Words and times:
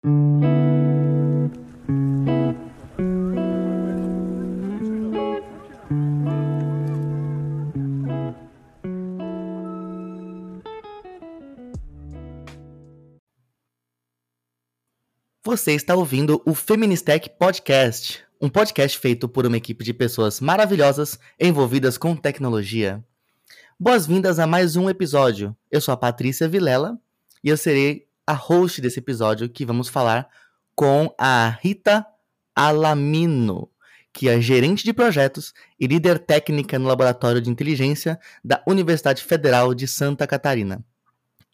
Você 0.00 0.12
está 15.72 15.96
ouvindo 15.96 16.40
o 16.46 16.54
Feministech 16.54 17.30
Podcast, 17.30 18.24
um 18.40 18.48
podcast 18.48 18.96
feito 18.98 19.28
por 19.28 19.44
uma 19.46 19.56
equipe 19.56 19.82
de 19.84 19.92
pessoas 19.92 20.40
maravilhosas 20.40 21.18
envolvidas 21.40 21.98
com 21.98 22.14
tecnologia. 22.14 23.04
Boas-vindas 23.80 24.38
a 24.38 24.46
mais 24.46 24.76
um 24.76 24.88
episódio. 24.88 25.56
Eu 25.68 25.80
sou 25.80 25.92
a 25.92 25.96
Patrícia 25.96 26.48
Vilela 26.48 26.96
e 27.42 27.48
eu 27.48 27.56
serei 27.56 28.07
a 28.28 28.34
host 28.34 28.82
desse 28.82 28.98
episódio 28.98 29.48
que 29.48 29.64
vamos 29.64 29.88
falar 29.88 30.28
com 30.74 31.14
a 31.16 31.48
Rita 31.62 32.06
Alamino, 32.54 33.70
que 34.12 34.28
é 34.28 34.38
gerente 34.38 34.84
de 34.84 34.92
projetos 34.92 35.54
e 35.80 35.86
líder 35.86 36.18
técnica 36.18 36.78
no 36.78 36.86
Laboratório 36.88 37.40
de 37.40 37.48
Inteligência 37.48 38.20
da 38.44 38.62
Universidade 38.66 39.24
Federal 39.24 39.72
de 39.72 39.88
Santa 39.88 40.26
Catarina. 40.26 40.84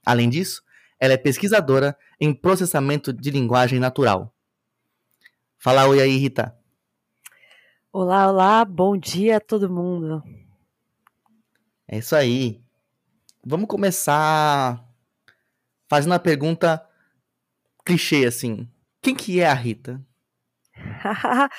Além 0.05 0.29
disso, 0.29 0.65
ela 0.98 1.12
é 1.12 1.17
pesquisadora 1.17 1.97
em 2.21 2.34
processamento 2.34 3.12
de 3.12 3.31
linguagem 3.31 3.79
natural. 3.79 4.34
Fala 5.56 5.87
oi 5.87 6.03
aí, 6.03 6.17
Rita. 6.17 6.59
Olá, 7.93 8.29
olá, 8.29 8.65
bom 8.65 8.97
dia 8.97 9.37
a 9.37 9.41
todo 9.41 9.70
mundo. 9.70 10.25
É 11.87 11.98
isso 11.98 12.17
aí. 12.17 12.61
Vamos 13.45 13.69
começar 13.69 14.84
fazendo 15.88 16.15
a 16.15 16.19
pergunta 16.19 16.84
clichê 17.84 18.25
assim. 18.25 18.69
Quem 19.02 19.15
que 19.15 19.41
é 19.41 19.47
a 19.47 19.55
Rita? 19.55 20.01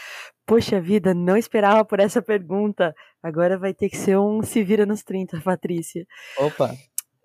Poxa 0.45 0.79
vida, 0.79 1.13
não 1.13 1.35
esperava 1.37 1.83
por 1.83 1.99
essa 1.99 2.21
pergunta. 2.21 2.93
Agora 3.21 3.57
vai 3.57 3.73
ter 3.73 3.89
que 3.89 3.97
ser 3.97 4.17
um 4.17 4.43
se 4.43 4.63
vira 4.63 4.85
nos 4.85 5.03
30, 5.03 5.41
Patrícia. 5.45 6.05
Opa. 6.37 6.75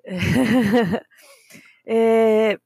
É, 1.92 2.56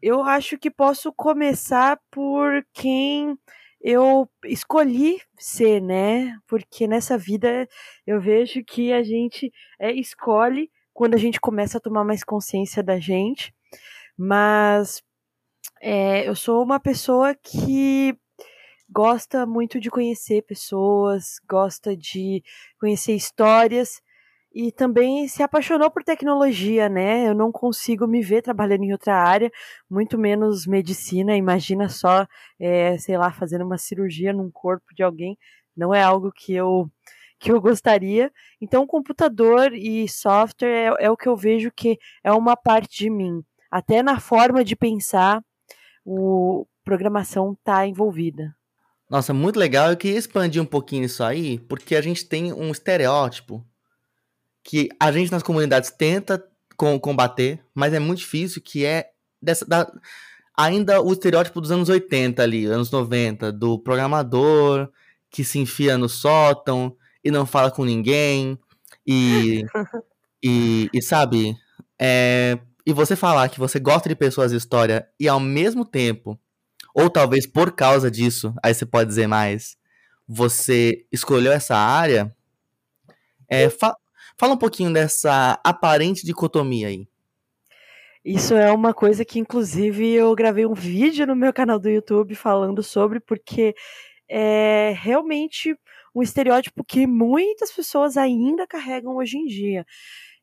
eu 0.00 0.22
acho 0.22 0.56
que 0.56 0.70
posso 0.70 1.12
começar 1.12 2.00
por 2.10 2.64
quem 2.72 3.36
eu 3.80 4.26
escolhi 4.46 5.20
ser, 5.38 5.82
né? 5.82 6.38
Porque 6.46 6.86
nessa 6.86 7.18
vida 7.18 7.68
eu 8.06 8.18
vejo 8.20 8.64
que 8.64 8.90
a 8.90 9.02
gente 9.02 9.52
é, 9.78 9.92
escolhe 9.92 10.70
quando 10.94 11.14
a 11.14 11.18
gente 11.18 11.38
começa 11.38 11.76
a 11.76 11.80
tomar 11.80 12.04
mais 12.04 12.24
consciência 12.24 12.82
da 12.82 12.98
gente. 12.98 13.52
Mas 14.16 15.02
é, 15.82 16.28
eu 16.28 16.34
sou 16.36 16.62
uma 16.62 16.80
pessoa 16.80 17.34
que 17.34 18.16
gosta 18.90 19.46
muito 19.46 19.80
de 19.80 19.90
conhecer 19.90 20.42
pessoas, 20.42 21.40
gosta 21.48 21.96
de 21.96 22.42
conhecer 22.78 23.14
histórias 23.14 24.00
e 24.54 24.70
também 24.72 25.26
se 25.28 25.42
apaixonou 25.42 25.90
por 25.90 26.04
tecnologia, 26.04 26.88
né? 26.88 27.28
Eu 27.28 27.34
não 27.34 27.50
consigo 27.52 28.06
me 28.06 28.22
ver 28.22 28.42
trabalhando 28.42 28.84
em 28.84 28.92
outra 28.92 29.16
área, 29.16 29.50
muito 29.90 30.16
menos 30.18 30.66
medicina. 30.66 31.36
Imagina 31.36 31.88
só, 31.88 32.26
é, 32.60 32.96
sei 32.98 33.18
lá, 33.18 33.32
fazendo 33.32 33.64
uma 33.64 33.78
cirurgia 33.78 34.32
num 34.32 34.50
corpo 34.50 34.94
de 34.94 35.02
alguém. 35.02 35.36
Não 35.76 35.92
é 35.94 36.02
algo 36.02 36.30
que 36.32 36.54
eu 36.54 36.88
que 37.40 37.52
eu 37.52 37.60
gostaria. 37.60 38.32
Então, 38.60 38.86
computador 38.86 39.72
e 39.74 40.08
software 40.08 40.94
é, 41.00 41.06
é 41.06 41.10
o 41.10 41.16
que 41.16 41.28
eu 41.28 41.36
vejo 41.36 41.70
que 41.72 41.98
é 42.22 42.32
uma 42.32 42.56
parte 42.56 42.98
de 43.04 43.10
mim. 43.10 43.44
Até 43.74 44.04
na 44.04 44.20
forma 44.20 44.62
de 44.62 44.76
pensar, 44.76 45.42
o 46.04 46.64
programação 46.84 47.54
está 47.54 47.84
envolvida. 47.84 48.54
Nossa, 49.10 49.34
muito 49.34 49.58
legal. 49.58 49.90
Eu 49.90 49.96
queria 49.96 50.16
expandir 50.16 50.62
um 50.62 50.64
pouquinho 50.64 51.02
isso 51.02 51.24
aí, 51.24 51.58
porque 51.58 51.96
a 51.96 52.00
gente 52.00 52.24
tem 52.24 52.52
um 52.52 52.70
estereótipo 52.70 53.66
que 54.62 54.88
a 55.00 55.10
gente 55.10 55.32
nas 55.32 55.42
comunidades 55.42 55.90
tenta 55.90 56.40
com, 56.76 57.00
combater, 57.00 57.64
mas 57.74 57.92
é 57.92 57.98
muito 57.98 58.20
difícil, 58.20 58.62
que 58.62 58.84
é 58.84 59.10
dessa, 59.42 59.66
da, 59.66 59.92
ainda 60.56 61.02
o 61.02 61.12
estereótipo 61.12 61.60
dos 61.60 61.72
anos 61.72 61.88
80 61.88 62.40
ali, 62.40 62.66
anos 62.66 62.92
90, 62.92 63.50
do 63.50 63.76
programador 63.80 64.88
que 65.28 65.42
se 65.42 65.58
enfia 65.58 65.98
no 65.98 66.08
sótão 66.08 66.96
e 67.24 67.28
não 67.28 67.44
fala 67.44 67.72
com 67.72 67.84
ninguém, 67.84 68.56
e, 69.04 69.64
e, 70.40 70.88
e, 70.94 71.02
sabe, 71.02 71.56
é, 72.00 72.56
e 72.86 72.92
você 72.92 73.16
falar 73.16 73.48
que 73.48 73.58
você 73.58 73.78
gosta 73.78 74.08
de 74.08 74.14
pessoas 74.14 74.50
de 74.50 74.56
história 74.56 75.08
e 75.18 75.28
ao 75.28 75.40
mesmo 75.40 75.84
tempo, 75.84 76.38
ou 76.94 77.10
talvez 77.10 77.46
por 77.46 77.72
causa 77.72 78.10
disso, 78.10 78.54
aí 78.62 78.74
você 78.74 78.86
pode 78.86 79.08
dizer 79.08 79.26
mais, 79.26 79.76
você 80.26 81.06
escolheu 81.12 81.52
essa 81.52 81.76
área, 81.76 82.34
é, 83.48 83.68
fa 83.68 83.94
Fala 84.36 84.54
um 84.54 84.58
pouquinho 84.58 84.92
dessa 84.92 85.60
aparente 85.62 86.26
dicotomia 86.26 86.88
aí. 86.88 87.06
Isso 88.24 88.54
é 88.54 88.72
uma 88.72 88.92
coisa 88.92 89.24
que, 89.24 89.38
inclusive, 89.38 90.12
eu 90.12 90.34
gravei 90.34 90.66
um 90.66 90.74
vídeo 90.74 91.26
no 91.26 91.36
meu 91.36 91.52
canal 91.52 91.78
do 91.78 91.88
YouTube 91.88 92.34
falando 92.34 92.82
sobre, 92.82 93.20
porque 93.20 93.74
é 94.28 94.92
realmente 94.96 95.78
um 96.14 96.22
estereótipo 96.22 96.82
que 96.82 97.06
muitas 97.06 97.70
pessoas 97.70 98.16
ainda 98.16 98.66
carregam 98.66 99.16
hoje 99.16 99.36
em 99.36 99.46
dia. 99.46 99.86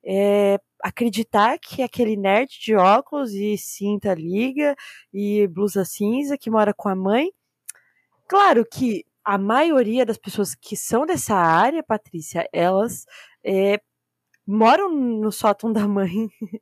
É 0.03 0.59
acreditar 0.83 1.59
que 1.59 1.83
aquele 1.83 2.17
nerd 2.17 2.59
de 2.59 2.75
óculos 2.75 3.33
e 3.33 3.57
cinta 3.57 4.13
liga 4.13 4.75
e 5.13 5.47
blusa 5.47 5.85
cinza 5.85 6.37
que 6.37 6.49
mora 6.49 6.73
com 6.73 6.89
a 6.89 6.95
mãe. 6.95 7.31
Claro 8.27 8.65
que 8.65 9.05
a 9.23 9.37
maioria 9.37 10.05
das 10.05 10.17
pessoas 10.17 10.55
que 10.55 10.75
são 10.75 11.05
dessa 11.05 11.35
área, 11.35 11.83
Patrícia, 11.83 12.47
elas 12.51 13.05
é, 13.43 13.79
moram 14.45 14.89
no 14.91 15.31
sótão 15.31 15.71
da 15.71 15.87
mãe. 15.87 16.29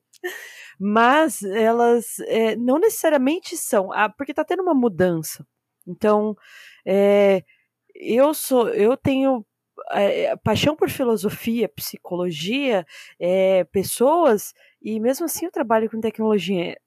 Mas 0.80 1.44
elas 1.44 2.20
é, 2.22 2.56
não 2.56 2.80
necessariamente 2.80 3.58
são, 3.58 3.92
ah, 3.94 4.10
porque 4.10 4.32
está 4.32 4.44
tendo 4.44 4.62
uma 4.64 4.74
mudança. 4.74 5.46
Então, 5.88 6.36
é, 6.86 7.44
eu 7.96 8.34
sou, 8.34 8.70
eu 8.70 8.96
tenho 8.98 9.46
é, 9.92 10.36
paixão 10.38 10.76
por 10.76 10.90
filosofia, 10.90 11.70
psicologia, 11.70 12.86
é, 13.20 13.64
pessoas, 13.66 14.54
e 14.82 15.00
mesmo 15.00 15.26
assim 15.26 15.46
eu 15.46 15.52
trabalho 15.52 15.90
com 15.90 16.00
tecnologia. 16.00 16.78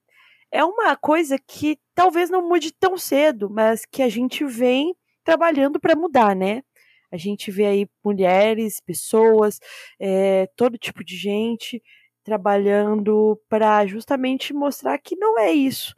É 0.50 0.64
uma 0.64 0.96
coisa 0.96 1.38
que 1.38 1.78
talvez 1.94 2.30
não 2.30 2.48
mude 2.48 2.72
tão 2.72 2.96
cedo, 2.96 3.48
mas 3.50 3.86
que 3.86 4.02
a 4.02 4.08
gente 4.08 4.44
vem 4.44 4.94
trabalhando 5.24 5.80
para 5.80 5.96
mudar, 5.96 6.36
né? 6.36 6.62
A 7.10 7.16
gente 7.16 7.50
vê 7.50 7.66
aí 7.66 7.88
mulheres, 8.04 8.80
pessoas, 8.80 9.60
é, 10.00 10.46
todo 10.56 10.78
tipo 10.78 11.04
de 11.04 11.16
gente 11.16 11.82
trabalhando 12.24 13.38
para 13.48 13.84
justamente 13.86 14.54
mostrar 14.54 14.98
que 14.98 15.16
não 15.16 15.38
é 15.38 15.52
isso. 15.52 15.94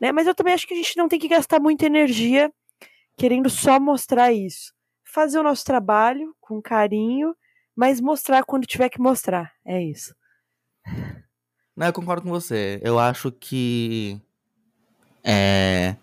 Né? 0.00 0.10
Mas 0.10 0.26
eu 0.26 0.34
também 0.34 0.54
acho 0.54 0.66
que 0.66 0.74
a 0.74 0.76
gente 0.76 0.96
não 0.96 1.08
tem 1.08 1.18
que 1.18 1.28
gastar 1.28 1.60
muita 1.60 1.86
energia 1.86 2.50
querendo 3.16 3.50
só 3.50 3.78
mostrar 3.78 4.32
isso. 4.32 4.72
Fazer 5.12 5.38
o 5.38 5.42
nosso 5.42 5.64
trabalho 5.64 6.34
com 6.40 6.62
carinho, 6.62 7.34
mas 7.74 8.00
mostrar 8.00 8.44
quando 8.44 8.66
tiver 8.66 8.88
que 8.88 9.00
mostrar. 9.00 9.52
É 9.66 9.82
isso. 9.82 10.14
Não, 11.76 11.86
eu 11.86 11.92
concordo 11.92 12.22
com 12.22 12.28
você. 12.28 12.80
Eu 12.82 12.98
acho 12.98 13.32
que 13.32 14.20
é, 15.24 15.96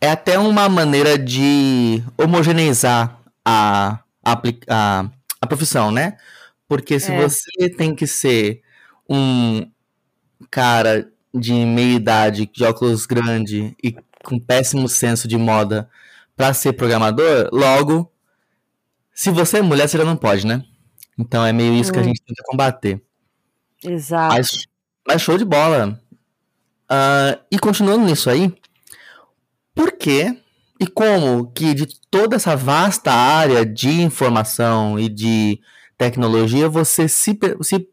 é 0.00 0.10
até 0.10 0.38
uma 0.38 0.68
maneira 0.68 1.18
de 1.18 2.02
homogeneizar 2.16 3.20
a, 3.44 4.00
a, 4.24 4.42
a, 4.68 5.10
a 5.40 5.46
profissão, 5.46 5.90
né? 5.90 6.16
Porque 6.68 6.98
se 6.98 7.12
é. 7.12 7.20
você 7.20 7.68
tem 7.76 7.94
que 7.94 8.06
ser 8.06 8.62
um 9.08 9.70
cara 10.50 11.10
de 11.34 11.52
meia 11.52 11.96
idade, 11.96 12.46
de 12.46 12.64
óculos 12.64 13.06
grande 13.06 13.76
e 13.82 13.94
com 14.24 14.38
péssimo 14.38 14.88
senso 14.88 15.28
de 15.28 15.36
moda 15.36 15.90
para 16.36 16.54
ser 16.54 16.72
programador, 16.72 17.48
logo, 17.52 18.10
se 19.14 19.30
você 19.30 19.58
é 19.58 19.62
mulher, 19.62 19.88
você 19.88 19.96
já 19.96 20.04
não 20.04 20.16
pode, 20.16 20.44
né? 20.46 20.64
Então 21.16 21.46
é 21.46 21.52
meio 21.52 21.74
isso 21.74 21.90
hum. 21.90 21.92
que 21.92 21.98
a 22.00 22.02
hum. 22.02 22.06
gente 22.06 22.22
tenta 22.22 22.42
combater. 22.44 23.00
Exato. 23.82 24.34
Mas, 24.34 24.66
mas 25.06 25.22
show 25.22 25.38
de 25.38 25.44
bola. 25.44 26.00
Uh, 26.90 27.40
e 27.50 27.58
continuando 27.58 28.04
nisso 28.04 28.28
aí, 28.28 28.52
por 29.74 29.92
que 29.92 30.36
e 30.80 30.86
como 30.86 31.50
que 31.52 31.72
de 31.72 32.00
toda 32.10 32.36
essa 32.36 32.56
vasta 32.56 33.12
área 33.12 33.64
de 33.64 34.02
informação 34.02 34.98
e 34.98 35.08
de 35.08 35.60
tecnologia 35.96 36.68
você 36.68 37.08
se, 37.08 37.38
se 37.62 37.88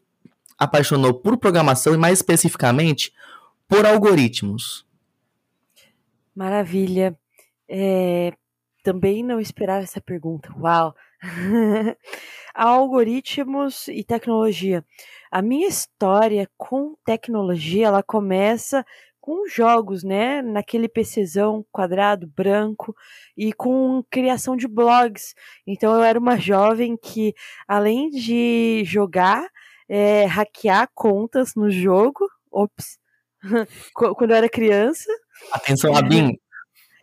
apaixonou 0.58 1.14
por 1.14 1.36
programação 1.36 1.94
e 1.94 1.96
mais 1.96 2.18
especificamente 2.18 3.12
por 3.68 3.86
algoritmos? 3.86 4.84
Maravilha. 6.34 7.16
É, 7.68 8.32
também 8.82 9.22
não 9.22 9.40
esperava 9.40 9.82
essa 9.82 10.00
pergunta. 10.00 10.52
Uau! 10.58 10.94
algoritmos 12.54 13.88
e 13.88 14.04
tecnologia. 14.04 14.84
A 15.30 15.40
minha 15.40 15.68
história 15.68 16.48
com 16.56 16.94
tecnologia, 17.04 17.86
ela 17.86 18.02
começa 18.02 18.84
com 19.20 19.46
jogos, 19.48 20.02
né? 20.02 20.42
Naquele 20.42 20.88
PCzão 20.88 21.64
quadrado, 21.70 22.26
branco, 22.26 22.94
e 23.36 23.52
com 23.52 24.02
criação 24.10 24.56
de 24.56 24.66
blogs. 24.66 25.32
Então 25.66 25.94
eu 25.94 26.02
era 26.02 26.18
uma 26.18 26.36
jovem 26.36 26.96
que, 26.96 27.32
além 27.68 28.10
de 28.10 28.82
jogar, 28.84 29.48
é, 29.88 30.24
hackear 30.24 30.88
contas 30.92 31.54
no 31.54 31.70
jogo, 31.70 32.28
ops, 32.50 32.98
quando 33.94 34.32
eu 34.32 34.36
era 34.36 34.48
criança. 34.48 35.10
Atenção, 35.52 35.96
Abin. 35.96 36.36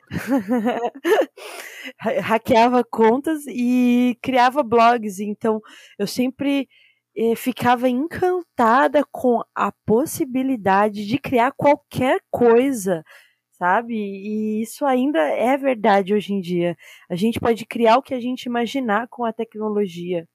hackeava 2.22 2.84
contas 2.84 3.46
e 3.48 4.18
criava 4.22 4.64
blogs. 4.64 5.20
Então 5.20 5.62
eu 5.98 6.08
sempre 6.08 6.68
eh, 7.16 7.36
ficava 7.36 7.90
encantada 7.90 9.04
com 9.12 9.42
a 9.54 9.72
possibilidade 9.86 11.06
de 11.06 11.18
criar 11.18 11.52
qualquer 11.52 12.22
coisa, 12.30 13.04
sabe? 13.52 13.96
E 13.96 14.62
isso 14.62 14.86
ainda 14.86 15.20
é 15.20 15.58
verdade 15.58 16.14
hoje 16.14 16.34
em 16.34 16.42
dia. 16.42 16.78
A 17.10 17.16
gente 17.16 17.40
pode 17.40 17.66
criar 17.66 17.98
o 17.98 18.02
que 18.02 18.14
a 18.14 18.20
gente 18.20 18.46
imaginar 18.46 19.08
com 19.08 19.26
a 19.26 19.34
tecnologia. 19.34 20.28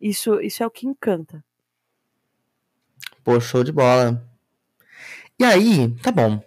Isso, 0.00 0.40
isso 0.40 0.62
é 0.62 0.66
o 0.66 0.70
que 0.70 0.86
encanta. 0.86 1.44
Pô, 3.24 3.40
show 3.40 3.64
de 3.64 3.72
bola. 3.72 4.22
E 5.38 5.44
aí, 5.44 5.90
tá 6.02 6.10
bom. 6.10 6.42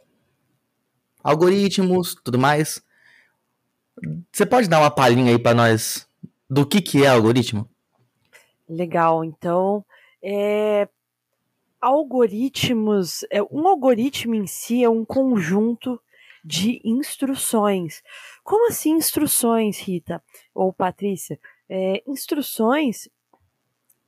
Algoritmos, 1.24 2.16
tudo 2.16 2.40
mais. 2.40 2.82
Você 4.32 4.46
pode 4.46 4.70
dar 4.70 4.80
uma 4.80 4.92
palhinha 4.92 5.32
aí 5.32 5.40
para 5.40 5.54
nós 5.54 6.08
do 6.50 6.66
que, 6.66 6.82
que 6.82 7.04
é 7.04 7.08
algoritmo? 7.08 7.70
Legal, 8.68 9.24
então, 9.24 9.84
é, 10.22 10.88
algoritmos, 11.82 13.26
é, 13.30 13.42
um 13.44 13.68
algoritmo 13.68 14.36
em 14.36 14.48
si 14.48 14.84
é 14.84 14.90
um 14.90 15.04
conjunto 15.04 16.00
de 16.44 16.82
instruções. 16.84 18.02
Como 18.44 18.70
assim 18.70 18.92
instruções, 18.92 19.80
Rita 19.80 20.24
ou 20.54 20.72
Patrícia? 20.72 21.40
É, 21.68 22.02
instruções, 22.08 23.10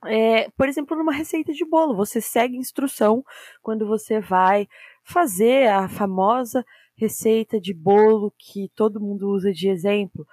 é, 0.06 0.50
por 0.58 0.68
exemplo, 0.68 0.98
numa 0.98 1.14
receita 1.14 1.54
de 1.54 1.66
bolo, 1.66 1.96
você 1.96 2.22
segue 2.22 2.58
instrução 2.58 3.24
quando 3.62 3.86
você 3.86 4.20
vai 4.20 4.68
fazer 5.04 5.70
a 5.70 5.88
famosa 5.88 6.66
receita 7.02 7.60
de 7.60 7.74
bolo 7.74 8.32
que 8.38 8.70
todo 8.76 9.02
mundo 9.02 9.28
usa 9.30 9.52
de 9.52 9.68
exemplo, 9.68 10.28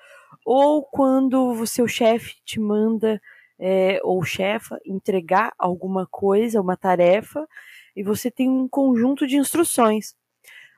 ou 0.44 0.82
quando 0.82 1.52
o 1.52 1.66
seu 1.66 1.88
chefe 1.88 2.36
te 2.44 2.60
manda 2.60 3.20
é, 3.58 3.98
ou 4.04 4.22
chefa 4.22 4.78
entregar 4.84 5.54
alguma 5.58 6.06
coisa, 6.06 6.60
uma 6.60 6.76
tarefa, 6.76 7.48
e 7.96 8.02
você 8.02 8.30
tem 8.30 8.50
um 8.50 8.68
conjunto 8.68 9.26
de 9.26 9.36
instruções. 9.36 10.14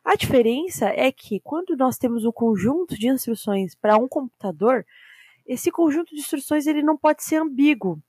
A 0.05 0.15
diferença 0.15 0.87
é 0.89 1.11
que 1.11 1.41
quando 1.41 1.77
nós 1.77 1.99
temos 1.99 2.25
um 2.25 2.33
conjunto 2.33 2.95
de 2.97 3.09
instruções 3.09 3.75
para 3.75 3.97
um 3.97 4.09
computador, 4.09 4.87
esse 5.45 5.71
conjunto 5.73 6.15
de 6.15 6.21
instruções 6.21 6.67
ele 6.67 6.83
não 6.83 6.97
pode 6.97 7.25
ser 7.25 7.37
ambíguo. 7.37 8.01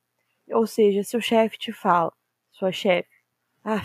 Ou 0.52 0.68
seja, 0.68 1.04
seu 1.04 1.20
chefe 1.20 1.58
te 1.58 1.72
fala, 1.72 2.14
sua 2.52 2.72
chefe, 2.72 3.10
ah, 3.64 3.84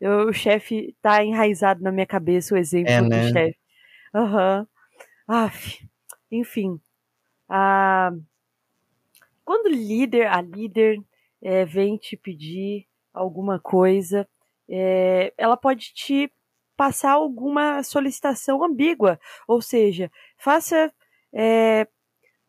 o 0.00 0.32
chefe 0.32 0.94
tá 1.02 1.24
enraizado 1.24 1.82
na 1.82 1.90
minha 1.92 2.06
cabeça 2.06 2.54
o 2.54 2.58
exemplo 2.58 2.92
é, 2.92 3.00
né? 3.02 3.20
do 3.20 3.32
chefe. 3.32 3.58
Aham. 4.14 4.60
Uhum. 4.60 4.66
enfim. 6.30 6.80
Ah, 7.48 8.12
quando 9.44 9.66
o 9.66 9.70
líder, 9.70 10.26
a 10.26 10.40
líder, 10.40 11.02
é, 11.40 11.64
vem 11.64 11.96
te 11.96 12.16
pedir 12.16 12.86
alguma 13.14 13.58
coisa, 13.58 14.28
é, 14.68 15.32
ela 15.38 15.56
pode 15.56 15.92
te 15.94 16.30
passar 16.76 17.12
alguma 17.12 17.82
solicitação 17.82 18.62
ambígua, 18.62 19.18
ou 19.46 19.62
seja, 19.62 20.12
faça 20.36 20.92
é, 21.32 21.88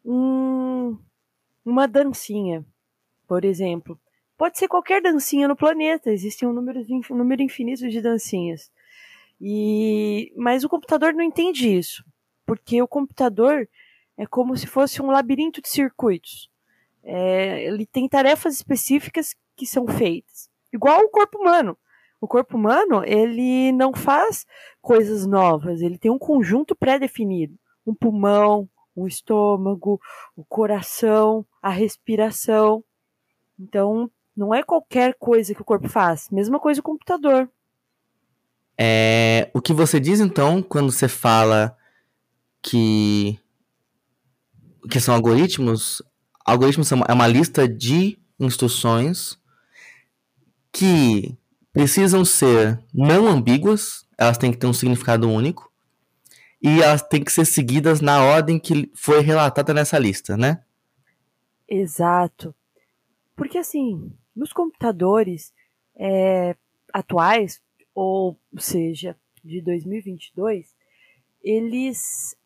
um, 0.06 0.98
uma 1.66 1.88
dancinha, 1.88 2.66
por 3.28 3.46
exemplo. 3.46 4.00
Pode 4.40 4.58
ser 4.58 4.70
qualquer 4.70 5.02
dancinha 5.02 5.50
no 5.50 5.56
planeta, 5.56 6.10
existem 6.10 6.48
um 6.48 6.54
número, 6.54 6.80
um 7.12 7.16
número 7.18 7.42
infinito 7.42 7.90
de 7.90 8.02
dancinhas. 8.02 8.72
E, 9.42 10.32
mas 10.38 10.64
o 10.64 10.70
computador 10.70 11.14
não 11.14 11.22
entende 11.22 11.68
isso, 11.68 12.06
porque 12.46 12.82
o 12.82 12.88
computador 12.88 13.68
é 14.16 14.26
como 14.26 14.56
se 14.56 14.66
fosse 14.66 15.02
um 15.02 15.08
labirinto 15.08 15.62
de 15.62 15.68
circuitos. 15.68 16.50
É, 17.04 17.66
ele 17.66 17.86
tem 17.86 18.08
tarefas 18.08 18.54
específicas 18.54 19.36
que 19.58 19.66
são 19.66 19.86
feitas. 19.86 20.50
Igual 20.72 21.02
o 21.02 21.10
corpo 21.10 21.38
humano. 21.38 21.78
O 22.22 22.28
corpo 22.28 22.56
humano, 22.56 23.04
ele 23.06 23.74
não 23.74 23.94
faz 23.94 24.46
coisas 24.82 25.28
novas, 25.28 25.82
ele 25.82 25.98
tem 25.98 26.10
um 26.10 26.18
conjunto 26.18 26.78
pré-definido. 26.78 27.60
Um 27.86 27.94
pulmão, 27.94 28.70
um 28.96 29.06
estômago, 29.06 30.00
o 30.34 30.46
coração, 30.46 31.46
a 31.62 31.70
respiração. 31.70 32.82
Então, 33.60 34.10
não 34.40 34.54
é 34.54 34.64
qualquer 34.64 35.14
coisa 35.20 35.54
que 35.54 35.62
o 35.62 35.66
corpo 35.66 35.90
faz. 35.90 36.30
Mesma 36.32 36.60
coisa 36.60 36.80
o 36.80 36.84
computador. 36.84 37.50
É, 38.80 39.52
o 39.54 39.62
que 39.62 39.74
você 39.74 40.00
diz 40.00 40.22
então 40.22 40.64
quando 40.64 40.90
você 40.90 41.10
fala 41.10 41.78
que 42.62 43.38
que 44.90 45.02
são 45.02 45.14
algoritmos 45.14 46.02
Algoritmos 46.46 46.90
é 46.92 47.14
uma 47.14 47.28
lista 47.28 47.68
de 47.68 48.18
instruções 48.40 49.38
que 50.72 51.38
precisam 51.72 52.24
ser 52.24 52.80
não 52.94 53.28
ambíguas, 53.28 54.08
elas 54.18 54.38
têm 54.38 54.52
que 54.52 54.58
ter 54.58 54.66
um 54.66 54.74
significado 54.74 55.30
único 55.30 55.72
e 56.62 56.82
elas 56.82 57.04
têm 57.04 57.24
que 57.24 57.32
ser 57.32 57.46
seguidas 57.46 58.02
na 58.02 58.24
ordem 58.24 58.58
que 58.58 58.90
foi 58.96 59.20
relatada 59.20 59.74
nessa 59.74 60.00
lista, 60.00 60.36
né? 60.36 60.64
Exato. 61.68 62.56
Porque 63.36 63.58
assim, 63.58 64.12
nos 64.40 64.54
computadores 64.54 65.54
é, 65.96 66.56
atuais, 66.94 67.62
ou 67.94 68.40
seja, 68.58 69.18
de 69.44 69.62
2022, 69.62 70.74
eles 71.44 72.38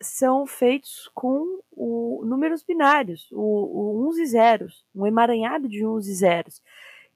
são 0.00 0.46
feitos 0.46 1.10
com 1.12 1.60
o, 1.72 2.22
números 2.24 2.62
binários, 2.62 3.28
o, 3.32 3.40
o 3.40 4.08
uns 4.08 4.18
e 4.18 4.26
zeros, 4.26 4.84
um 4.94 5.06
emaranhado 5.06 5.68
de 5.68 5.84
uns 5.84 6.06
e 6.06 6.14
zeros, 6.14 6.62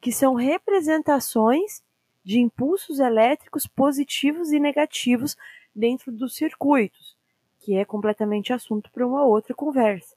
que 0.00 0.10
são 0.10 0.34
representações 0.34 1.82
de 2.24 2.40
impulsos 2.40 2.98
elétricos 2.98 3.66
positivos 3.66 4.50
e 4.50 4.58
negativos 4.58 5.36
dentro 5.74 6.10
dos 6.10 6.34
circuitos, 6.34 7.16
que 7.60 7.74
é 7.74 7.84
completamente 7.84 8.52
assunto 8.52 8.90
para 8.90 9.06
uma 9.06 9.24
outra 9.24 9.54
conversa. 9.54 10.16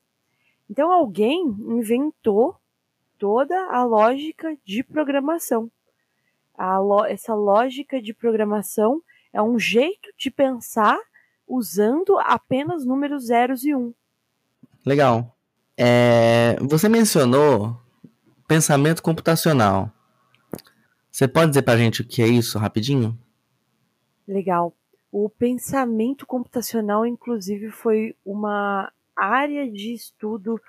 Então 0.67 0.91
alguém 0.91 1.45
inventou 1.45 2.55
toda 3.21 3.55
a 3.67 3.83
lógica 3.83 4.57
de 4.65 4.83
programação. 4.83 5.69
Lo 6.57 7.05
essa 7.05 7.35
lógica 7.35 8.01
de 8.01 8.15
programação 8.15 8.99
é 9.31 9.39
um 9.39 9.59
jeito 9.59 10.09
de 10.17 10.31
pensar 10.31 10.97
usando 11.47 12.17
apenas 12.17 12.83
números 12.83 13.27
zeros 13.27 13.63
e 13.63 13.75
um. 13.75 13.93
Legal. 14.83 15.37
É, 15.77 16.57
você 16.61 16.89
mencionou 16.89 17.79
pensamento 18.47 19.03
computacional. 19.03 19.91
Você 21.11 21.27
pode 21.27 21.51
dizer 21.51 21.61
para 21.61 21.73
a 21.73 21.77
gente 21.77 22.01
o 22.01 22.07
que 22.07 22.23
é 22.23 22.27
isso 22.27 22.57
rapidinho? 22.57 23.15
Legal. 24.27 24.73
O 25.11 25.29
pensamento 25.29 26.25
computacional, 26.25 27.05
inclusive, 27.05 27.69
foi 27.69 28.15
uma 28.25 28.91
área 29.15 29.69
de 29.69 29.93
estudo 29.93 30.59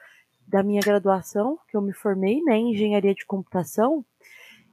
da 0.53 0.63
minha 0.63 0.83
graduação, 0.83 1.59
que 1.67 1.75
eu 1.75 1.81
me 1.81 1.95
formei 1.95 2.43
né, 2.43 2.59
em 2.59 2.73
engenharia 2.73 3.15
de 3.15 3.25
computação. 3.25 4.05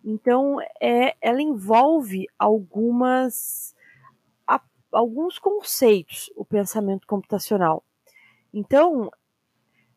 Então, 0.03 0.57
é, 0.81 1.15
ela 1.21 1.41
envolve 1.41 2.27
algumas 2.37 3.73
alguns 4.91 5.37
conceitos 5.37 6.31
o 6.35 6.43
pensamento 6.43 7.05
computacional. 7.05 7.83
Então, 8.51 9.11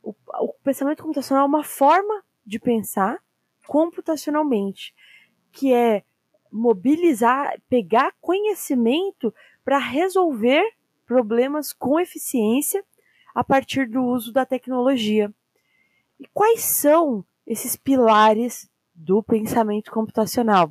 o, 0.03 0.15
o 0.41 0.53
pensamento 0.62 1.03
computacional 1.03 1.45
é 1.45 1.49
uma 1.49 1.65
forma 1.65 2.23
de 2.45 2.59
pensar 2.59 3.19
computacionalmente, 3.67 4.95
que 5.51 5.73
é 5.73 6.05
mobilizar, 6.51 7.59
pegar 7.71 8.12
conhecimento 8.21 9.35
para 9.65 9.79
resolver 9.79 10.62
problemas 11.07 11.73
com 11.73 11.99
eficiência 11.99 12.85
a 13.35 13.43
partir 13.43 13.89
do 13.89 14.05
uso 14.05 14.31
da 14.31 14.45
tecnologia. 14.45 15.33
E 16.23 16.29
quais 16.33 16.62
são 16.62 17.25
esses 17.47 17.75
pilares 17.75 18.71
do 18.95 19.23
pensamento 19.23 19.91
computacional? 19.91 20.71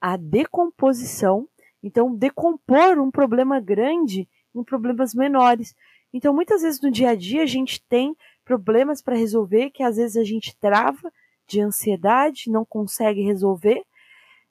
A 0.00 0.16
decomposição 0.16 1.46
então, 1.82 2.14
decompor 2.14 2.98
um 2.98 3.10
problema 3.10 3.60
grande 3.60 4.28
em 4.54 4.62
problemas 4.62 5.14
menores. 5.14 5.74
Então, 6.12 6.34
muitas 6.34 6.62
vezes 6.62 6.80
no 6.80 6.90
dia 6.90 7.10
a 7.10 7.14
dia 7.14 7.42
a 7.42 7.46
gente 7.46 7.82
tem 7.88 8.16
problemas 8.44 9.00
para 9.00 9.16
resolver 9.16 9.70
que 9.70 9.82
às 9.82 9.96
vezes 9.96 10.16
a 10.16 10.24
gente 10.24 10.56
trava 10.58 11.12
de 11.46 11.60
ansiedade, 11.60 12.50
não 12.50 12.64
consegue 12.64 13.22
resolver. 13.22 13.82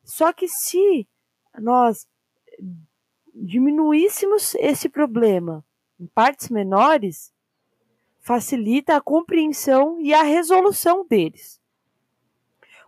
Só 0.04 0.34
que 0.34 0.48
se 0.48 1.08
nós 1.60 2.08
diminuíssemos 3.34 4.56
esse 4.56 4.90
problema 4.90 5.64
em 6.00 6.08
partes 6.08 6.50
menores, 6.50 7.32
facilita 8.30 8.96
a 8.96 9.02
compreensão 9.02 10.00
e 10.00 10.14
a 10.14 10.22
resolução 10.22 11.04
deles. 11.04 11.60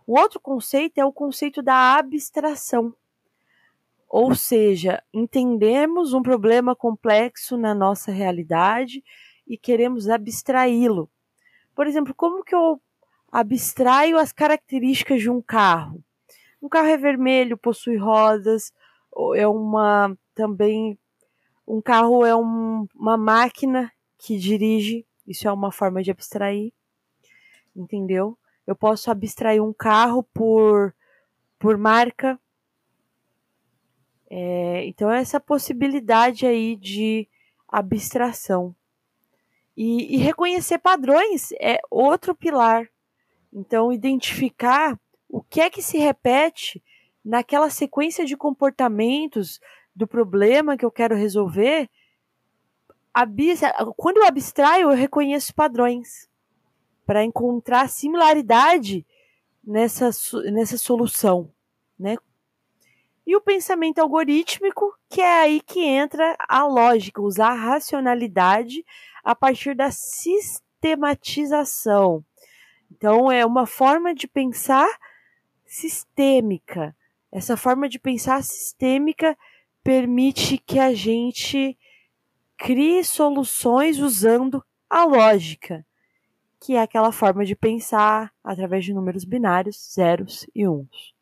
O 0.06 0.16
outro 0.16 0.38
conceito 0.38 0.98
é 0.98 1.04
o 1.04 1.12
conceito 1.12 1.60
da 1.60 1.96
abstração. 1.96 2.94
Ou 4.08 4.36
seja, 4.36 5.02
entendemos 5.12 6.12
um 6.12 6.22
problema 6.22 6.76
complexo 6.76 7.56
na 7.56 7.74
nossa 7.74 8.12
realidade 8.12 9.02
e 9.44 9.58
queremos 9.58 10.08
abstraí-lo. 10.08 11.10
Por 11.74 11.88
exemplo, 11.88 12.14
como 12.14 12.44
que 12.44 12.54
eu 12.54 12.80
abstraio 13.32 14.18
as 14.18 14.30
características 14.30 15.22
de 15.22 15.28
um 15.28 15.42
carro? 15.42 16.04
Um 16.62 16.68
carro 16.68 16.86
é 16.86 16.96
vermelho, 16.96 17.58
possui 17.58 17.96
rodas, 17.96 18.72
é 19.34 19.48
uma 19.48 20.16
também 20.36 20.96
um 21.66 21.82
carro 21.82 22.24
é 22.24 22.36
um, 22.36 22.86
uma 22.94 23.16
máquina 23.16 23.90
que 24.16 24.38
dirige, 24.38 25.04
isso 25.26 25.46
é 25.48 25.52
uma 25.52 25.72
forma 25.72 26.02
de 26.02 26.10
abstrair, 26.10 26.72
entendeu? 27.74 28.38
Eu 28.66 28.76
posso 28.76 29.10
abstrair 29.10 29.62
um 29.62 29.72
carro 29.72 30.22
por 30.22 30.94
por 31.58 31.78
marca, 31.78 32.40
é, 34.34 34.86
então, 34.86 35.10
essa 35.10 35.38
possibilidade 35.38 36.46
aí 36.46 36.74
de 36.74 37.28
abstração. 37.68 38.74
E, 39.76 40.16
e, 40.16 40.16
reconhecer 40.16 40.78
padrões 40.78 41.52
é 41.60 41.78
outro 41.90 42.34
pilar. 42.34 42.88
Então, 43.52 43.92
identificar 43.92 44.98
o 45.28 45.42
que 45.42 45.60
é 45.60 45.68
que 45.68 45.82
se 45.82 45.98
repete 45.98 46.82
naquela 47.22 47.68
sequência 47.68 48.24
de 48.24 48.34
comportamentos 48.34 49.60
do 49.94 50.06
problema 50.06 50.78
que 50.78 50.84
eu 50.86 50.90
quero 50.90 51.14
resolver. 51.14 51.90
Quando 53.96 54.18
eu 54.18 54.24
abstraio, 54.24 54.90
eu 54.90 54.96
reconheço 54.96 55.54
padrões 55.54 56.28
para 57.04 57.24
encontrar 57.24 57.88
similaridade 57.88 59.04
nessa, 59.62 60.10
nessa 60.50 60.78
solução, 60.78 61.52
né? 61.98 62.16
E 63.24 63.36
o 63.36 63.40
pensamento 63.40 64.00
algorítmico, 64.00 64.92
que 65.08 65.20
é 65.20 65.42
aí 65.42 65.60
que 65.60 65.78
entra 65.80 66.36
a 66.48 66.66
lógica, 66.66 67.22
usar 67.22 67.50
a 67.50 67.54
racionalidade 67.54 68.84
a 69.22 69.32
partir 69.34 69.76
da 69.76 69.92
sistematização. 69.92 72.24
Então, 72.90 73.30
é 73.30 73.46
uma 73.46 73.64
forma 73.64 74.12
de 74.14 74.26
pensar 74.26 74.88
sistêmica. 75.64 76.96
Essa 77.30 77.56
forma 77.56 77.88
de 77.88 77.98
pensar 77.98 78.42
sistêmica 78.42 79.38
permite 79.84 80.58
que 80.58 80.78
a 80.78 80.92
gente 80.92 81.78
crie 82.62 83.02
soluções 83.02 83.98
usando 83.98 84.64
a 84.88 85.04
lógica, 85.04 85.84
que 86.60 86.74
é 86.74 86.80
aquela 86.80 87.10
forma 87.10 87.44
de 87.44 87.56
pensar 87.56 88.30
através 88.42 88.84
de 88.84 88.94
números 88.94 89.24
binários, 89.24 89.76
zeros 89.92 90.46
e 90.54 90.68
uns. 90.68 91.12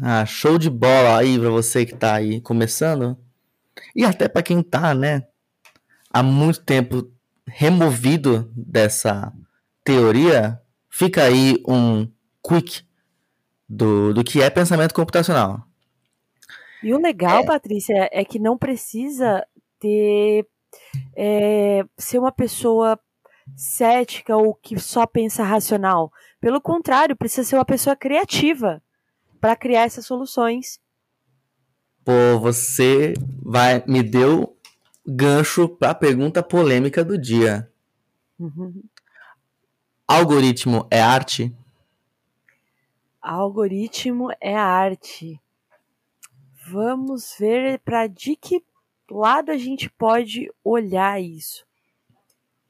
Ah, 0.00 0.24
show 0.24 0.56
de 0.56 0.70
bola 0.70 1.18
aí 1.18 1.38
pra 1.38 1.50
você 1.50 1.84
que 1.84 1.96
tá 1.96 2.14
aí 2.14 2.40
começando. 2.40 3.18
E 3.96 4.04
até 4.04 4.28
para 4.28 4.44
quem 4.44 4.62
tá, 4.62 4.94
né, 4.94 5.26
há 6.08 6.22
muito 6.22 6.62
tempo 6.62 7.10
removido 7.46 8.48
dessa 8.56 9.32
teoria, 9.82 10.60
fica 10.88 11.24
aí 11.24 11.60
um 11.66 12.08
quick 12.46 12.86
do, 13.68 14.14
do 14.14 14.22
que 14.22 14.40
é 14.40 14.48
pensamento 14.48 14.94
computacional. 14.94 15.66
E 16.80 16.94
o 16.94 16.98
legal, 16.98 17.40
é. 17.40 17.46
Patrícia, 17.46 18.08
é 18.12 18.24
que 18.24 18.38
não 18.38 18.56
precisa 18.56 19.44
ter 19.84 20.46
é, 21.14 21.84
ser 21.98 22.18
uma 22.18 22.32
pessoa 22.32 22.98
cética 23.54 24.34
ou 24.34 24.54
que 24.54 24.78
só 24.78 25.06
pensa 25.06 25.44
racional. 25.44 26.10
Pelo 26.40 26.60
contrário, 26.60 27.16
precisa 27.16 27.46
ser 27.46 27.56
uma 27.56 27.64
pessoa 27.64 27.94
criativa 27.94 28.82
para 29.40 29.54
criar 29.54 29.82
essas 29.82 30.06
soluções. 30.06 30.80
Pô, 32.02 32.38
você 32.40 33.14
vai 33.42 33.84
me 33.86 34.02
deu 34.02 34.56
gancho 35.06 35.68
para 35.68 35.90
a 35.90 35.94
pergunta 35.94 36.42
polêmica 36.42 37.04
do 37.04 37.18
dia. 37.18 37.70
Uhum. 38.38 38.82
Algoritmo 40.08 40.86
é 40.90 41.00
arte? 41.00 41.54
Algoritmo 43.20 44.28
é 44.40 44.54
arte. 44.54 45.40
Vamos 46.70 47.36
ver 47.38 47.78
para 47.80 48.06
de 48.06 48.36
que 48.36 48.62
lado 49.10 49.50
a 49.50 49.56
gente 49.56 49.90
pode 49.90 50.50
olhar 50.62 51.20
isso. 51.20 51.66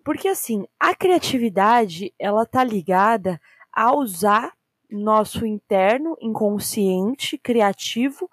Porque 0.04 0.28
assim, 0.28 0.66
a 0.78 0.94
criatividade, 0.94 2.12
ela 2.18 2.44
tá 2.44 2.62
ligada 2.62 3.40
a 3.72 3.94
usar 3.94 4.52
nosso 4.90 5.46
interno, 5.46 6.16
inconsciente, 6.20 7.38
criativo, 7.38 8.30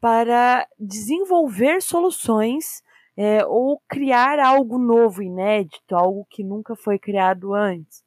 para 0.00 0.66
desenvolver 0.78 1.82
soluções 1.82 2.82
é, 3.16 3.44
ou 3.46 3.80
criar 3.88 4.38
algo 4.38 4.78
novo, 4.78 5.22
inédito, 5.22 5.96
algo 5.96 6.26
que 6.28 6.44
nunca 6.44 6.76
foi 6.76 6.98
criado 6.98 7.54
antes. 7.54 8.04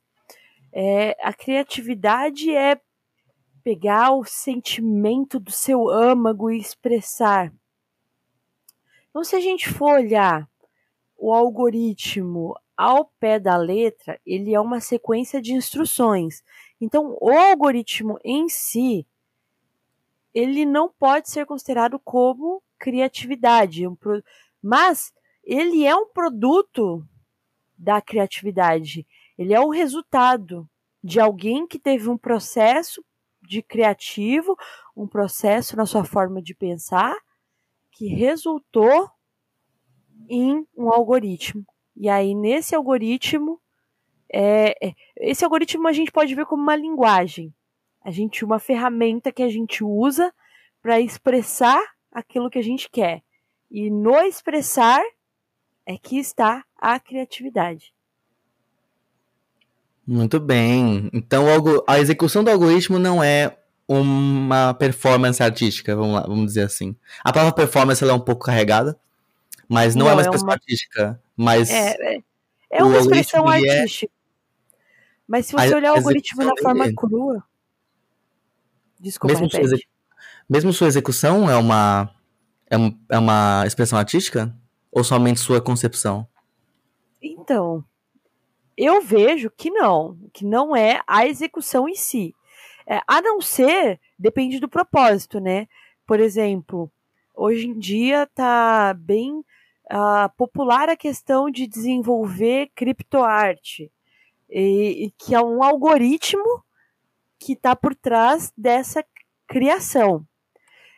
É, 0.72 1.18
a 1.22 1.34
criatividade 1.34 2.54
é 2.56 2.80
pegar 3.64 4.12
o 4.12 4.24
sentimento 4.24 5.40
do 5.40 5.52
seu 5.52 5.90
âmago 5.90 6.52
e 6.52 6.58
expressar. 6.58 7.52
Então, 9.18 9.24
se 9.26 9.36
a 9.36 9.40
gente 9.40 9.68
for 9.68 9.94
olhar 9.94 10.48
o 11.18 11.34
algoritmo 11.34 12.54
ao 12.78 13.06
pé 13.20 13.40
da 13.40 13.58
letra, 13.58 14.22
ele 14.24 14.54
é 14.54 14.60
uma 14.60 14.80
sequência 14.80 15.42
de 15.42 15.54
instruções. 15.54 16.44
Então, 16.80 17.18
o 17.20 17.32
algoritmo 17.32 18.20
em 18.24 18.48
si, 18.48 19.08
ele 20.36 20.68
não 20.68 20.88
pode 20.88 21.32
ser 21.32 21.48
considerado 21.48 21.98
como 21.98 22.62
criatividade, 22.78 23.86
mas 24.62 25.12
ele 25.44 25.84
é 25.84 25.96
um 25.96 26.06
produto 26.10 27.04
da 27.76 28.00
criatividade. 28.00 29.04
Ele 29.36 29.52
é 29.52 29.60
o 29.60 29.72
resultado 29.72 30.70
de 31.04 31.20
alguém 31.20 31.66
que 31.66 31.80
teve 31.80 32.08
um 32.08 32.20
processo 32.20 33.04
de 33.42 33.64
criativo, 33.64 34.56
um 34.96 35.08
processo 35.08 35.76
na 35.76 35.88
sua 35.88 36.04
forma 36.04 36.40
de 36.40 36.54
pensar, 36.54 37.18
que 37.98 38.08
resultou 38.08 39.10
em 40.30 40.64
um 40.78 40.92
algoritmo. 40.94 41.66
E 41.96 42.08
aí, 42.08 42.36
nesse 42.36 42.76
algoritmo, 42.76 43.60
é, 44.32 44.90
é, 44.90 44.94
esse 45.18 45.44
algoritmo 45.44 45.88
a 45.88 45.94
gente 45.94 46.12
pode 46.12 46.36
ver 46.36 46.46
como 46.46 46.62
uma 46.62 46.76
linguagem. 46.76 47.52
A 48.04 48.12
gente 48.12 48.46
uma 48.46 48.60
ferramenta 48.60 49.32
que 49.32 49.42
a 49.42 49.50
gente 49.50 49.84
usa 49.84 50.32
para 50.80 51.02
expressar 51.02 51.82
aquilo 52.12 52.52
que 52.52 52.60
a 52.60 52.64
gente 52.64 52.88
quer. 52.88 53.24
E 53.70 53.90
no 53.90 54.16
expressar 54.20 55.02
é 55.84 55.98
que 55.98 56.20
está 56.20 56.64
a 56.78 57.00
criatividade. 57.00 57.92
Muito 60.06 60.40
bem. 60.40 61.10
Então 61.12 61.46
a 61.88 62.00
execução 62.00 62.44
do 62.44 62.52
algoritmo 62.52 63.00
não 63.00 63.24
é 63.24 63.58
uma 63.88 64.74
performance 64.74 65.42
artística, 65.42 65.96
vamos 65.96 66.16
lá, 66.16 66.22
vamos 66.22 66.48
dizer 66.48 66.64
assim. 66.64 66.96
A 67.24 67.32
palavra 67.32 67.54
performance 67.54 68.04
ela 68.04 68.12
é 68.12 68.16
um 68.16 68.20
pouco 68.20 68.46
carregada, 68.46 69.00
mas 69.70 69.96
não, 69.96 70.08
é 70.08 70.10
não 70.10 70.12
é 70.12 70.14
uma 70.16 70.22
expressão 70.22 70.48
é 70.48 70.52
uma... 70.52 70.54
artística. 70.54 71.24
Mas 71.36 71.70
é, 71.70 72.16
é, 72.16 72.24
é 72.72 72.84
uma 72.84 72.98
expressão 72.98 73.52
é 73.52 73.70
artística. 73.70 74.12
Mas 75.28 75.46
se 75.46 75.54
você 75.54 75.76
olhar 75.76 75.94
o 75.94 75.98
algoritmo 75.98 76.44
na 76.44 76.54
forma 76.62 76.86
dele. 76.86 76.96
crua. 76.96 77.44
Desculpa, 79.00 79.34
mesmo 79.34 79.50
sua, 79.50 79.80
mesmo 80.50 80.74
sua 80.74 80.88
execução 80.88 81.50
é 81.50 81.56
uma, 81.56 82.10
é, 82.70 82.78
um, 82.78 82.98
é 83.10 83.18
uma 83.18 83.64
expressão 83.66 84.00
artística? 84.00 84.56
Ou 84.92 85.04
somente 85.04 85.40
sua 85.40 85.62
concepção? 85.62 86.28
Então, 87.22 87.84
eu 88.76 89.02
vejo 89.02 89.52
que 89.52 89.70
não, 89.70 90.18
que 90.34 90.46
não 90.46 90.76
é 90.76 91.02
a 91.06 91.28
execução 91.28 91.90
em 91.90 91.96
si. 91.96 92.34
É, 92.88 93.02
a 93.06 93.22
não 93.22 93.42
ser, 93.42 94.00
depende 94.18 94.60
do 94.60 94.70
propósito, 94.70 95.42
né? 95.42 95.68
Por 96.06 96.22
exemplo, 96.22 96.90
hoje 97.36 97.68
em 97.68 97.78
dia 97.78 98.26
tá 98.34 98.94
bem 98.94 99.40
uh, 99.92 100.30
popular 100.38 100.88
a 100.88 100.96
questão 100.96 101.52
de 101.52 101.68
desenvolver 101.68 102.72
criptoarte 102.74 103.92
e, 104.50 105.06
e 105.06 105.12
que 105.12 105.36
é 105.36 105.42
um 105.42 105.62
algoritmo 105.62 106.64
que 107.38 107.54
está 107.54 107.76
por 107.76 107.94
trás 107.94 108.54
dessa 108.58 109.04
criação. 109.46 110.26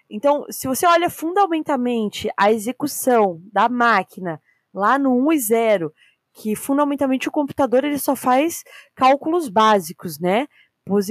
Então, 0.07 0.45
se 0.49 0.67
você 0.67 0.85
olha 0.85 1.09
fundamentalmente 1.09 2.29
a 2.37 2.51
execução 2.51 3.41
da 3.51 3.67
máquina 3.67 4.41
lá 4.71 4.97
no 4.97 5.15
1 5.27 5.33
e 5.33 5.39
0, 5.39 5.93
que 6.33 6.55
fundamentalmente 6.55 7.27
o 7.27 7.31
computador 7.31 7.83
ele 7.83 7.99
só 7.99 8.15
faz 8.15 8.63
cálculos 8.95 9.49
básicos, 9.49 10.19
né? 10.19 10.47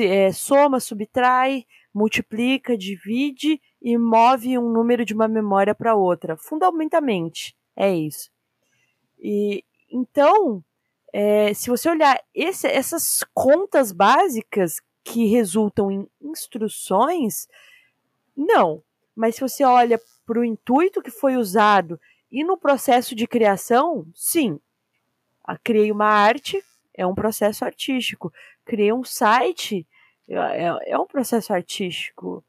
É, 0.00 0.32
soma, 0.32 0.80
subtrai, 0.80 1.66
multiplica, 1.94 2.76
divide 2.76 3.60
e 3.80 3.96
move 3.96 4.58
um 4.58 4.70
número 4.70 5.04
de 5.04 5.14
uma 5.14 5.28
memória 5.28 5.74
para 5.74 5.94
outra. 5.94 6.36
Fundamentalmente, 6.36 7.56
é 7.76 7.94
isso. 7.94 8.30
E 9.18 9.64
então, 9.90 10.62
é, 11.12 11.52
se 11.54 11.70
você 11.70 11.88
olhar 11.88 12.20
esse, 12.34 12.66
essas 12.66 13.24
contas 13.32 13.92
básicas 13.92 14.80
que 15.02 15.26
resultam 15.26 15.90
em 15.90 16.08
instruções, 16.20 17.48
não. 18.36 18.82
Mas 19.16 19.36
se 19.36 19.40
você 19.40 19.64
olha 19.64 20.00
para 20.26 20.38
o 20.38 20.44
intuito 20.44 21.02
que 21.02 21.10
foi 21.10 21.36
usado 21.36 21.98
e 22.30 22.44
no 22.44 22.56
processo 22.56 23.14
de 23.14 23.26
criação, 23.26 24.06
sim. 24.14 24.60
Criei 25.64 25.90
uma 25.90 26.06
arte, 26.06 26.62
é 26.92 27.06
um 27.06 27.14
processo 27.14 27.64
artístico. 27.64 28.32
Criei 28.68 28.92
um 28.92 29.02
site, 29.02 29.88
é, 30.28 30.90
é, 30.90 30.98
um 30.98 31.06
processo 31.06 31.54
artístico. 31.54 32.44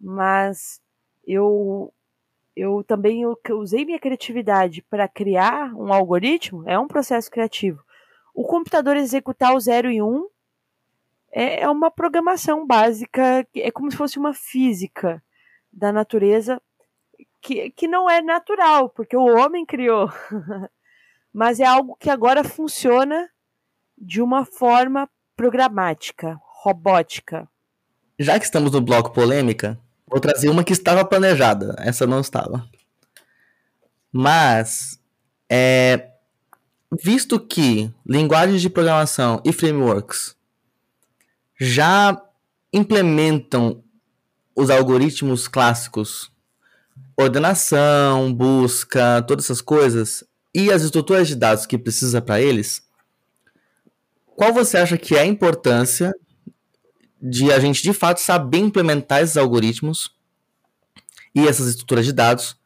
Mas 0.00 0.80
eu 1.26 1.92
eu 2.54 2.82
também 2.82 3.22
usei 3.50 3.84
minha 3.84 4.00
criatividade 4.00 4.82
para 4.82 5.06
criar 5.06 5.72
um 5.74 5.92
algoritmo, 5.92 6.68
é 6.68 6.76
um 6.78 6.88
processo 6.88 7.30
criativo. 7.30 7.84
O 8.34 8.44
computador 8.44 8.96
executar 8.96 9.54
o 9.54 9.60
0 9.60 9.90
e 9.90 10.00
1 10.02 10.06
um 10.06 10.28
é, 11.30 11.62
é 11.62 11.68
uma 11.68 11.90
programação 11.90 12.66
básica, 12.66 13.46
é 13.54 13.70
como 13.70 13.90
se 13.90 13.96
fosse 13.96 14.18
uma 14.18 14.32
física 14.32 15.22
da 15.72 15.92
natureza 15.92 16.60
que, 17.40 17.70
que 17.70 17.88
não 17.88 18.08
é 18.08 18.22
natural, 18.22 18.90
porque 18.90 19.16
o 19.16 19.36
homem 19.36 19.66
criou. 19.66 20.08
Mas 21.32 21.60
é 21.60 21.64
algo 21.64 21.96
que 21.96 22.10
agora 22.10 22.42
funciona 22.42 23.28
de 23.96 24.22
uma 24.22 24.44
forma 24.44 25.08
programática, 25.38 26.36
robótica. 26.64 27.48
Já 28.18 28.36
que 28.40 28.44
estamos 28.44 28.72
no 28.72 28.80
bloco 28.80 29.12
polêmica, 29.12 29.78
vou 30.04 30.18
trazer 30.18 30.48
uma 30.48 30.64
que 30.64 30.72
estava 30.72 31.04
planejada. 31.04 31.76
Essa 31.78 32.08
não 32.08 32.20
estava. 32.20 32.68
Mas, 34.10 35.00
é, 35.48 36.08
visto 37.00 37.38
que 37.38 37.88
linguagens 38.04 38.60
de 38.60 38.68
programação 38.68 39.40
e 39.44 39.52
frameworks 39.52 40.34
já 41.56 42.20
implementam 42.72 43.84
os 44.56 44.70
algoritmos 44.70 45.46
clássicos, 45.46 46.32
ordenação, 47.16 48.34
busca, 48.34 49.22
todas 49.22 49.44
essas 49.44 49.60
coisas, 49.60 50.24
e 50.52 50.72
as 50.72 50.82
estruturas 50.82 51.28
de 51.28 51.36
dados 51.36 51.64
que 51.64 51.78
precisa 51.78 52.20
para 52.20 52.40
eles, 52.40 52.87
qual 54.38 54.52
você 54.52 54.78
acha 54.78 54.96
que 54.96 55.16
é 55.16 55.22
a 55.22 55.26
importância 55.26 56.14
de 57.20 57.52
a 57.52 57.58
gente 57.58 57.82
de 57.82 57.92
fato 57.92 58.20
saber 58.20 58.58
implementar 58.58 59.20
esses 59.20 59.36
algoritmos 59.36 60.16
e 61.34 61.48
essas 61.48 61.66
estruturas 61.66 62.06
de 62.06 62.12
dados, 62.12 62.56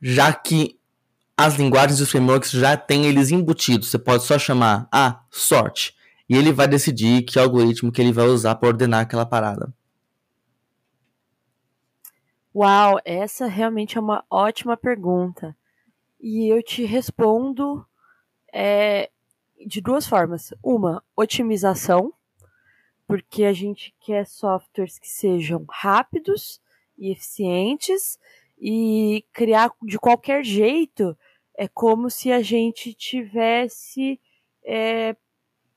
já 0.00 0.32
que 0.32 0.78
as 1.36 1.56
linguagens 1.56 1.98
e 1.98 2.04
os 2.04 2.10
frameworks 2.12 2.52
já 2.52 2.76
têm 2.76 3.06
eles 3.06 3.32
embutidos. 3.32 3.88
Você 3.88 3.98
pode 3.98 4.22
só 4.22 4.38
chamar 4.38 4.86
a 4.92 5.06
ah, 5.08 5.24
sort 5.32 5.90
e 6.28 6.36
ele 6.36 6.52
vai 6.52 6.68
decidir 6.68 7.22
que 7.22 7.40
algoritmo 7.40 7.90
que 7.90 8.00
ele 8.00 8.12
vai 8.12 8.26
usar 8.26 8.54
para 8.54 8.68
ordenar 8.68 9.00
aquela 9.00 9.26
parada. 9.26 9.74
Uau, 12.54 13.00
essa 13.04 13.48
realmente 13.48 13.98
é 13.98 14.00
uma 14.00 14.24
ótima 14.30 14.76
pergunta. 14.76 15.56
E 16.20 16.46
eu 16.46 16.62
te 16.62 16.84
respondo 16.84 17.84
é, 18.54 19.10
de 19.66 19.80
duas 19.80 20.06
formas. 20.06 20.52
Uma, 20.62 21.02
otimização, 21.16 22.12
porque 23.06 23.44
a 23.44 23.52
gente 23.52 23.94
quer 24.00 24.26
softwares 24.26 24.98
que 24.98 25.08
sejam 25.08 25.64
rápidos 25.68 26.60
e 26.96 27.10
eficientes 27.10 28.18
e 28.60 29.24
criar 29.32 29.70
de 29.82 29.98
qualquer 29.98 30.44
jeito 30.44 31.16
é 31.56 31.66
como 31.66 32.10
se 32.10 32.30
a 32.30 32.42
gente 32.42 32.92
tivesse 32.94 34.20
é, 34.64 35.16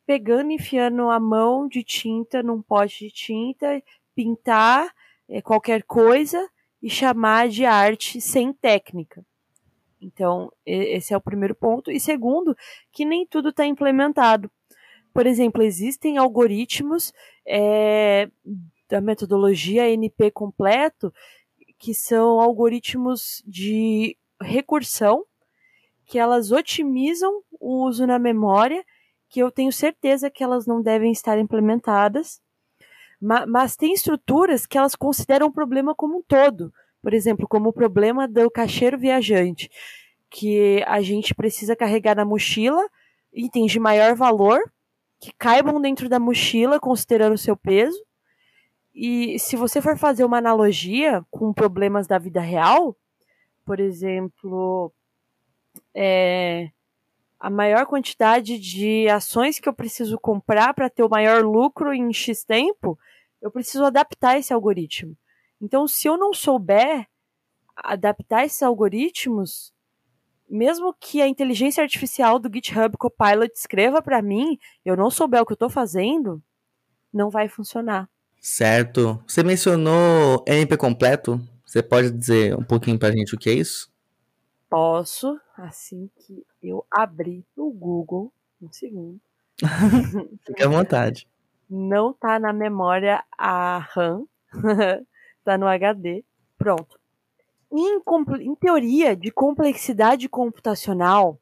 pegando 0.06 0.52
e 0.52 0.56
enfiando 0.56 1.10
a 1.10 1.20
mão 1.20 1.68
de 1.68 1.84
tinta 1.84 2.44
num 2.44 2.62
pote 2.62 3.06
de 3.06 3.12
tinta, 3.12 3.82
pintar 4.14 4.94
é, 5.30 5.42
qualquer 5.42 5.84
coisa 5.84 6.50
e 6.82 6.90
chamar 6.90 7.50
de 7.50 7.66
arte 7.66 8.20
sem 8.20 8.52
técnica. 8.52 9.26
Então, 10.02 10.52
esse 10.66 11.14
é 11.14 11.18
o 11.18 11.22
primeiro 11.22 11.54
ponto. 11.54 11.92
E 11.92 12.00
segundo, 12.00 12.56
que 12.92 13.06
nem 13.06 13.26
tudo 13.26 13.50
está 13.50 13.66
implementado. 13.66 14.50
Por 15.14 15.28
exemplo, 15.28 15.62
existem 15.62 16.18
algoritmos 16.18 17.14
é, 17.46 18.30
da 18.90 19.00
metodologia 19.00 19.90
NP 19.90 20.32
completo 20.32 21.14
que 21.78 21.94
são 21.94 22.40
algoritmos 22.40 23.44
de 23.46 24.18
recursão 24.42 25.26
que 26.06 26.20
elas 26.20 26.52
otimizam 26.52 27.42
o 27.60 27.86
uso 27.86 28.06
na 28.06 28.20
memória, 28.20 28.84
que 29.30 29.40
eu 29.40 29.50
tenho 29.50 29.72
certeza 29.72 30.30
que 30.30 30.44
elas 30.44 30.68
não 30.68 30.82
devem 30.82 31.12
estar 31.12 31.40
implementadas, 31.40 32.42
mas, 33.20 33.46
mas 33.48 33.76
tem 33.78 33.94
estruturas 33.94 34.66
que 34.66 34.78
elas 34.78 34.94
consideram 34.94 35.48
o 35.48 35.54
problema 35.54 35.96
como 35.96 36.18
um 36.18 36.22
todo. 36.22 36.74
Por 37.02 37.14
exemplo, 37.14 37.48
como 37.48 37.70
o 37.70 37.74
problema 37.74 38.28
do 38.28 38.50
caixeiro 38.50 38.98
viajante, 38.98 39.70
que 40.30 40.84
a 40.88 41.02
gente 41.02 41.34
precisa 41.34 41.76
carregar 41.76 42.16
na 42.16 42.26
mochila 42.26 42.88
itens 43.34 43.72
de 43.72 43.80
maior 43.80 44.16
valor 44.16 44.62
que 45.20 45.32
caibam 45.38 45.80
dentro 45.80 46.10
da 46.10 46.20
mochila, 46.20 46.80
considerando 46.80 47.34
o 47.34 47.38
seu 47.38 47.56
peso. 47.56 47.98
E 48.94 49.38
se 49.40 49.56
você 49.56 49.82
for 49.82 49.98
fazer 49.98 50.26
uma 50.26 50.40
analogia 50.40 51.24
com 51.30 51.54
problemas 51.54 52.08
da 52.08 52.18
vida 52.18 52.42
real, 52.42 52.98
por 53.64 53.80
exemplo, 53.80 54.92
é, 55.94 56.72
a 57.40 57.50
maior 57.50 57.86
quantidade 57.86 58.60
de 58.60 59.08
ações 59.08 59.60
que 59.60 59.70
eu 59.70 59.74
preciso 59.74 60.20
comprar 60.20 60.74
para 60.74 60.90
ter 60.90 61.04
o 61.04 61.10
maior 61.10 61.44
lucro 61.44 61.94
em 61.94 62.12
X 62.12 62.44
tempo, 62.44 62.98
eu 63.42 63.52
preciso 63.52 63.86
adaptar 63.86 64.38
esse 64.38 64.54
algoritmo. 64.54 65.16
Então, 65.62 65.88
se 65.88 66.08
eu 66.08 66.18
não 66.18 66.34
souber 66.34 67.08
adaptar 67.76 68.46
esses 68.46 68.62
algoritmos, 68.64 69.74
mesmo 70.50 70.94
que 71.00 71.22
a 71.22 71.28
inteligência 71.28 71.84
artificial 71.84 72.40
do 72.40 72.52
GitHub 72.54 72.98
Copilot 72.98 73.54
escreva 73.56 74.02
para 74.02 74.22
mim, 74.22 74.58
eu 74.84 74.98
não 74.98 75.10
souber 75.10 75.42
o 75.42 75.46
que 75.46 75.54
eu 75.54 75.56
estou 75.56 75.70
fazendo, 75.70 76.42
não 77.14 77.30
vai 77.30 77.48
funcionar. 77.48 78.10
Certo. 78.40 79.24
Você 79.28 79.44
mencionou 79.44 80.44
NP 80.48 80.76
completo. 80.76 81.40
Você 81.66 81.82
pode 81.82 82.12
dizer 82.12 82.58
um 82.58 82.64
pouquinho 82.64 82.98
para 82.98 83.10
a 83.10 83.12
gente 83.12 83.36
o 83.36 83.38
que 83.38 83.50
é 83.50 83.54
isso? 83.54 83.90
Posso, 84.70 85.40
assim 85.56 86.10
que 86.18 86.46
eu 86.62 86.86
abrir 86.90 87.46
o 87.56 87.72
Google, 87.72 88.34
um 88.62 88.72
segundo. 88.72 89.20
Fique 90.46 90.64
à 90.64 90.68
vontade. 90.68 91.28
Não 91.70 92.12
tá 92.12 92.40
na 92.40 92.52
memória 92.52 93.24
a 93.38 93.78
RAM, 93.78 94.26
tá 95.44 95.58
no 95.58 95.68
HD. 95.68 96.24
Pronto. 96.58 97.00
Em, 97.72 98.02
em 98.42 98.56
teoria 98.56 99.16
de 99.16 99.32
complexidade 99.32 100.28
computacional, 100.28 101.40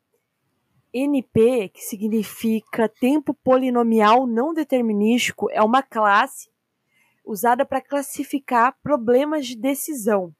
NP, 0.93 1.69
que 1.69 1.81
significa 1.81 2.89
tempo 2.89 3.33
polinomial 3.33 4.25
não 4.25 4.53
determinístico, 4.53 5.49
é 5.51 5.62
uma 5.62 5.83
classe 5.83 6.49
usada 7.25 7.65
para 7.65 7.81
classificar 7.81 8.75
problemas 8.81 9.45
de 9.45 9.55
decisão 9.55 10.33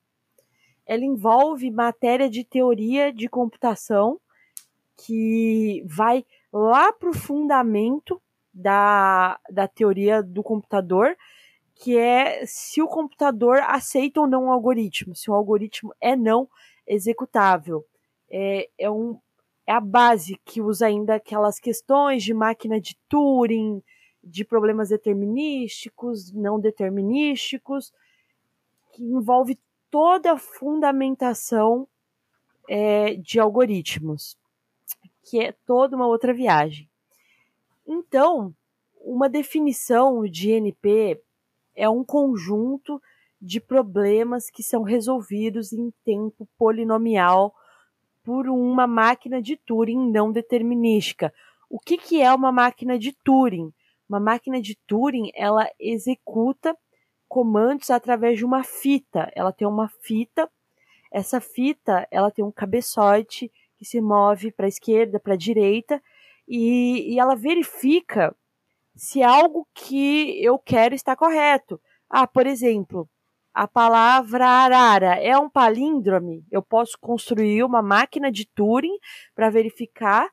ela 0.90 1.06
envolve 1.06 1.70
matéria 1.70 2.28
de 2.28 2.44
teoria 2.44 3.14
de 3.14 3.30
computação 3.30 4.20
que 4.98 5.84
vai 5.86 6.26
lá 6.52 6.92
para 6.92 7.12
o 7.12 7.14
fundamento 7.14 8.20
da, 8.52 9.40
da 9.52 9.68
teoria 9.68 10.24
do 10.24 10.42
computador, 10.42 11.16
que 11.80 11.98
é 11.98 12.46
se 12.46 12.82
o 12.82 12.88
computador 12.90 13.60
aceita 13.62 14.20
ou 14.20 14.28
não 14.28 14.48
o 14.48 14.52
algoritmo, 14.52 15.16
se 15.16 15.32
o 15.32 15.34
algoritmo 15.34 15.96
é 16.02 16.14
não 16.14 16.48
executável. 16.86 17.86
É, 18.30 18.70
é, 18.78 18.92
um, 18.92 19.18
é 19.66 19.72
a 19.72 19.80
base 19.80 20.38
que 20.44 20.62
usa 20.62 20.88
ainda 20.88 21.16
aquelas 21.16 21.58
questões 21.58 22.22
de 22.22 22.34
máquina 22.34 22.82
de 22.82 22.98
Turing, 23.08 23.82
de 24.22 24.44
problemas 24.44 24.90
determinísticos, 24.90 26.34
não 26.34 26.60
determinísticos, 26.60 27.94
que 28.92 29.02
envolve 29.02 29.58
toda 29.90 30.34
a 30.34 30.38
fundamentação 30.38 31.88
é, 32.68 33.16
de 33.16 33.40
algoritmos, 33.40 34.38
que 35.24 35.40
é 35.40 35.54
toda 35.66 35.96
uma 35.96 36.08
outra 36.08 36.34
viagem. 36.34 36.90
Então, 37.88 38.54
uma 39.00 39.30
definição 39.30 40.28
de 40.28 40.52
NP 40.52 41.22
é 41.80 41.90
um 41.90 42.04
conjunto 42.04 43.02
de 43.42 43.62
problemas 43.62 44.50
que 44.50 44.62
são 44.62 44.84
resolvidos 44.84 45.72
em 45.72 45.92
tempo 46.04 46.48
polinomial 46.58 47.56
por 48.22 48.50
uma 48.50 48.86
máquina 48.86 49.42
de 49.42 49.56
Turing 49.56 50.12
não 50.12 50.32
determinística. 50.32 51.34
O 51.70 51.80
que, 51.80 51.98
que 51.98 52.22
é 52.22 52.34
uma 52.34 52.52
máquina 52.52 53.00
de 53.00 53.14
Turing? 53.24 53.72
Uma 54.10 54.20
máquina 54.20 54.62
de 54.62 54.78
Turing 54.86 55.32
ela 55.34 55.70
executa 55.80 56.78
comandos 57.30 57.90
através 57.90 58.38
de 58.38 58.44
uma 58.44 58.64
fita. 58.64 59.32
Ela 59.34 59.54
tem 59.54 59.68
uma 59.68 59.88
fita. 60.02 60.50
Essa 61.12 61.40
fita, 61.40 62.06
ela 62.12 62.30
tem 62.30 62.44
um 62.44 62.52
cabeçote 62.52 63.50
que 63.78 63.86
se 63.86 64.02
move 64.02 64.52
para 64.52 64.66
a 64.66 64.70
esquerda, 64.70 65.20
para 65.20 65.36
a 65.36 65.38
direita, 65.38 66.04
e, 66.46 67.14
e 67.14 67.20
ela 67.20 67.36
verifica 67.36 68.36
se 69.00 69.24
algo 69.24 69.66
que 69.74 70.44
eu 70.44 70.60
quero 70.60 70.94
está 70.94 71.16
correto. 71.16 71.82
Ah, 72.10 72.28
por 72.28 72.46
exemplo, 72.46 73.10
a 73.54 73.66
palavra 73.66 74.46
arara 74.46 75.16
é 75.16 75.38
um 75.38 75.50
palíndrome. 75.50 76.46
Eu 76.52 76.62
posso 76.62 76.98
construir 77.00 77.64
uma 77.64 77.82
máquina 77.82 78.30
de 78.30 78.46
Turing 78.46 78.98
para 79.34 79.50
verificar 79.50 80.30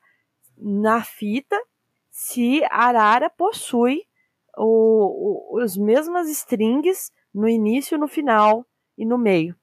na 0.57 1.03
fita 1.03 1.57
se 2.11 2.61
arara 2.69 3.29
possui 3.29 4.03
o, 4.57 5.55
o, 5.55 5.63
os 5.63 5.77
mesmas 5.77 6.27
strings 6.29 7.11
no 7.33 7.47
início, 7.47 7.97
no 7.97 8.07
final 8.07 8.65
e 8.97 9.05
no 9.05 9.17
meio. 9.17 9.55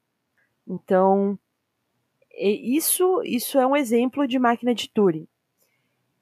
Então, 0.67 1.37
isso, 2.31 3.21
isso 3.23 3.59
é 3.59 3.67
um 3.67 3.75
exemplo 3.75 4.27
de 4.27 4.39
máquina 4.39 4.73
de 4.73 4.89
Turing. 4.89 5.27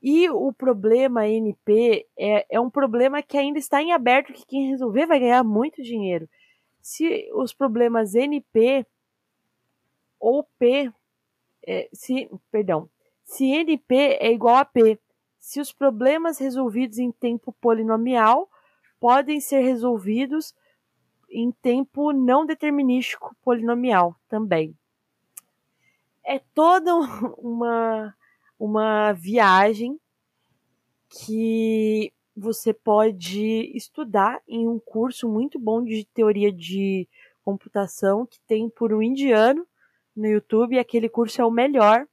E 0.03 0.29
o 0.29 0.51
problema 0.51 1.25
NP 1.25 2.05
é, 2.19 2.45
é 2.49 2.59
um 2.59 2.69
problema 2.69 3.23
que 3.23 3.37
ainda 3.37 3.57
está 3.57 3.81
em 3.81 3.93
aberto, 3.93 4.33
que 4.33 4.45
quem 4.45 4.69
resolver 4.69 5.05
vai 5.05 5.17
ganhar 5.17 5.45
muito 5.45 5.81
dinheiro. 5.81 6.27
Se 6.81 7.31
os 7.33 7.53
problemas 7.53 8.13
NP 8.13 8.85
ou 10.19 10.43
P, 10.59 10.91
é, 11.65 11.89
se, 11.93 12.29
perdão, 12.51 12.89
se 13.23 13.45
NP 13.45 14.17
é 14.19 14.33
igual 14.33 14.57
a 14.57 14.65
P, 14.65 14.99
se 15.39 15.61
os 15.61 15.71
problemas 15.71 16.37
resolvidos 16.37 16.97
em 16.97 17.09
tempo 17.09 17.53
polinomial 17.53 18.49
podem 18.99 19.39
ser 19.39 19.61
resolvidos 19.61 20.53
em 21.29 21.49
tempo 21.49 22.11
não 22.11 22.45
determinístico 22.45 23.33
polinomial 23.41 24.17
também. 24.27 24.77
É 26.25 26.39
toda 26.53 26.93
uma 27.39 28.13
uma 28.59 29.11
viagem 29.13 29.99
que 31.09 32.11
você 32.35 32.73
pode 32.73 33.71
estudar 33.75 34.41
em 34.47 34.67
um 34.67 34.79
curso 34.79 35.29
muito 35.29 35.59
bom 35.59 35.83
de 35.83 36.05
teoria 36.13 36.51
de 36.51 37.07
computação 37.43 38.25
que 38.25 38.39
tem 38.47 38.69
por 38.69 38.93
um 38.93 39.01
indiano 39.01 39.65
no 40.15 40.27
YouTube. 40.27 40.75
E 40.75 40.79
aquele 40.79 41.07
curso 41.07 41.41
é 41.41 41.45
o 41.45 41.51
melhor 41.51 42.07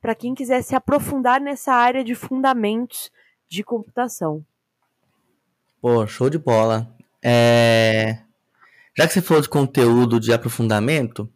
para 0.00 0.14
quem 0.14 0.34
quiser 0.34 0.62
se 0.62 0.74
aprofundar 0.74 1.40
nessa 1.40 1.72
área 1.72 2.02
de 2.02 2.14
fundamentos 2.14 3.10
de 3.48 3.62
computação. 3.62 4.44
Pô, 5.80 6.06
show 6.06 6.28
de 6.28 6.38
bola. 6.38 6.92
É... 7.22 8.18
Já 8.96 9.06
que 9.06 9.12
você 9.12 9.22
falou 9.22 9.42
de 9.42 9.48
conteúdo 9.48 10.18
de 10.18 10.32
aprofundamento, 10.32 11.30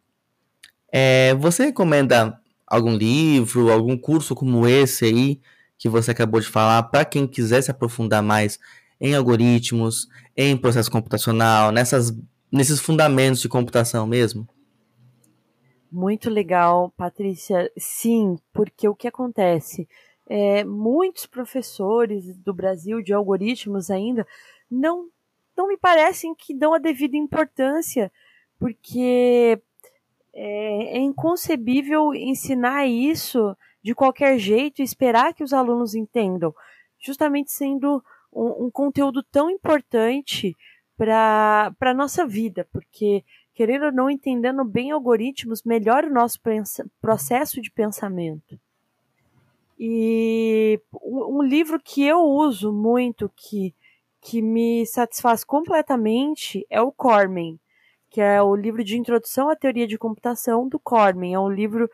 é... 0.90 1.34
você 1.34 1.66
recomenda 1.66 2.39
algum 2.70 2.96
livro, 2.96 3.70
algum 3.70 3.98
curso 3.98 4.34
como 4.34 4.66
esse 4.66 5.04
aí 5.04 5.40
que 5.76 5.88
você 5.88 6.12
acabou 6.12 6.40
de 6.40 6.46
falar 6.46 6.84
para 6.84 7.04
quem 7.04 7.26
quiser 7.26 7.60
se 7.62 7.70
aprofundar 7.70 8.22
mais 8.22 8.58
em 9.00 9.14
algoritmos, 9.14 10.08
em 10.36 10.56
processo 10.56 10.90
computacional, 10.90 11.72
nessas, 11.72 12.16
nesses 12.52 12.78
fundamentos 12.78 13.40
de 13.40 13.48
computação 13.48 14.06
mesmo? 14.06 14.46
Muito 15.90 16.30
legal, 16.30 16.92
Patrícia. 16.96 17.72
Sim, 17.76 18.38
porque 18.52 18.86
o 18.88 18.94
que 18.94 19.08
acontece? 19.08 19.88
É, 20.28 20.62
muitos 20.62 21.26
professores 21.26 22.36
do 22.36 22.54
Brasil 22.54 23.02
de 23.02 23.12
algoritmos 23.12 23.90
ainda 23.90 24.24
não, 24.70 25.08
não 25.56 25.66
me 25.66 25.76
parecem 25.76 26.34
que 26.34 26.54
dão 26.54 26.72
a 26.72 26.78
devida 26.78 27.16
importância, 27.16 28.12
porque 28.58 29.60
é, 30.32 30.79
é 30.90 30.98
inconcebível 30.98 32.12
ensinar 32.14 32.86
isso 32.86 33.56
de 33.82 33.94
qualquer 33.94 34.38
jeito 34.38 34.80
e 34.80 34.84
esperar 34.84 35.32
que 35.32 35.44
os 35.44 35.52
alunos 35.52 35.94
entendam, 35.94 36.54
justamente 36.98 37.52
sendo 37.52 38.02
um, 38.32 38.66
um 38.66 38.70
conteúdo 38.70 39.22
tão 39.22 39.50
importante 39.50 40.56
para 40.96 41.72
a 41.80 41.94
nossa 41.94 42.26
vida, 42.26 42.68
porque, 42.70 43.24
querendo 43.54 43.86
ou 43.86 43.92
não, 43.92 44.10
entendendo 44.10 44.62
bem 44.64 44.90
algoritmos, 44.90 45.62
melhora 45.62 46.06
o 46.06 46.12
nosso 46.12 46.38
processo 47.00 47.60
de 47.62 47.70
pensamento. 47.70 48.60
E 49.78 50.78
um, 51.02 51.42
livro 51.42 51.80
que 51.82 52.04
eu 52.04 52.20
uso 52.20 52.70
muito, 52.70 53.32
que, 53.34 53.74
que 54.20 54.42
me 54.42 54.84
satisfaz 54.84 55.42
completamente, 55.42 56.66
é 56.68 56.82
o 56.82 56.92
Cormen 56.92 57.58
que 58.10 58.20
é 58.20 58.42
o 58.42 58.56
livro 58.56 58.82
de 58.82 58.98
introdução 58.98 59.48
à 59.48 59.56
teoria 59.56 59.86
de 59.86 59.96
computação 59.96 60.68
do 60.68 60.78
Cormen. 60.78 61.34
É 61.34 61.38
um 61.38 61.48
livro 61.48 61.88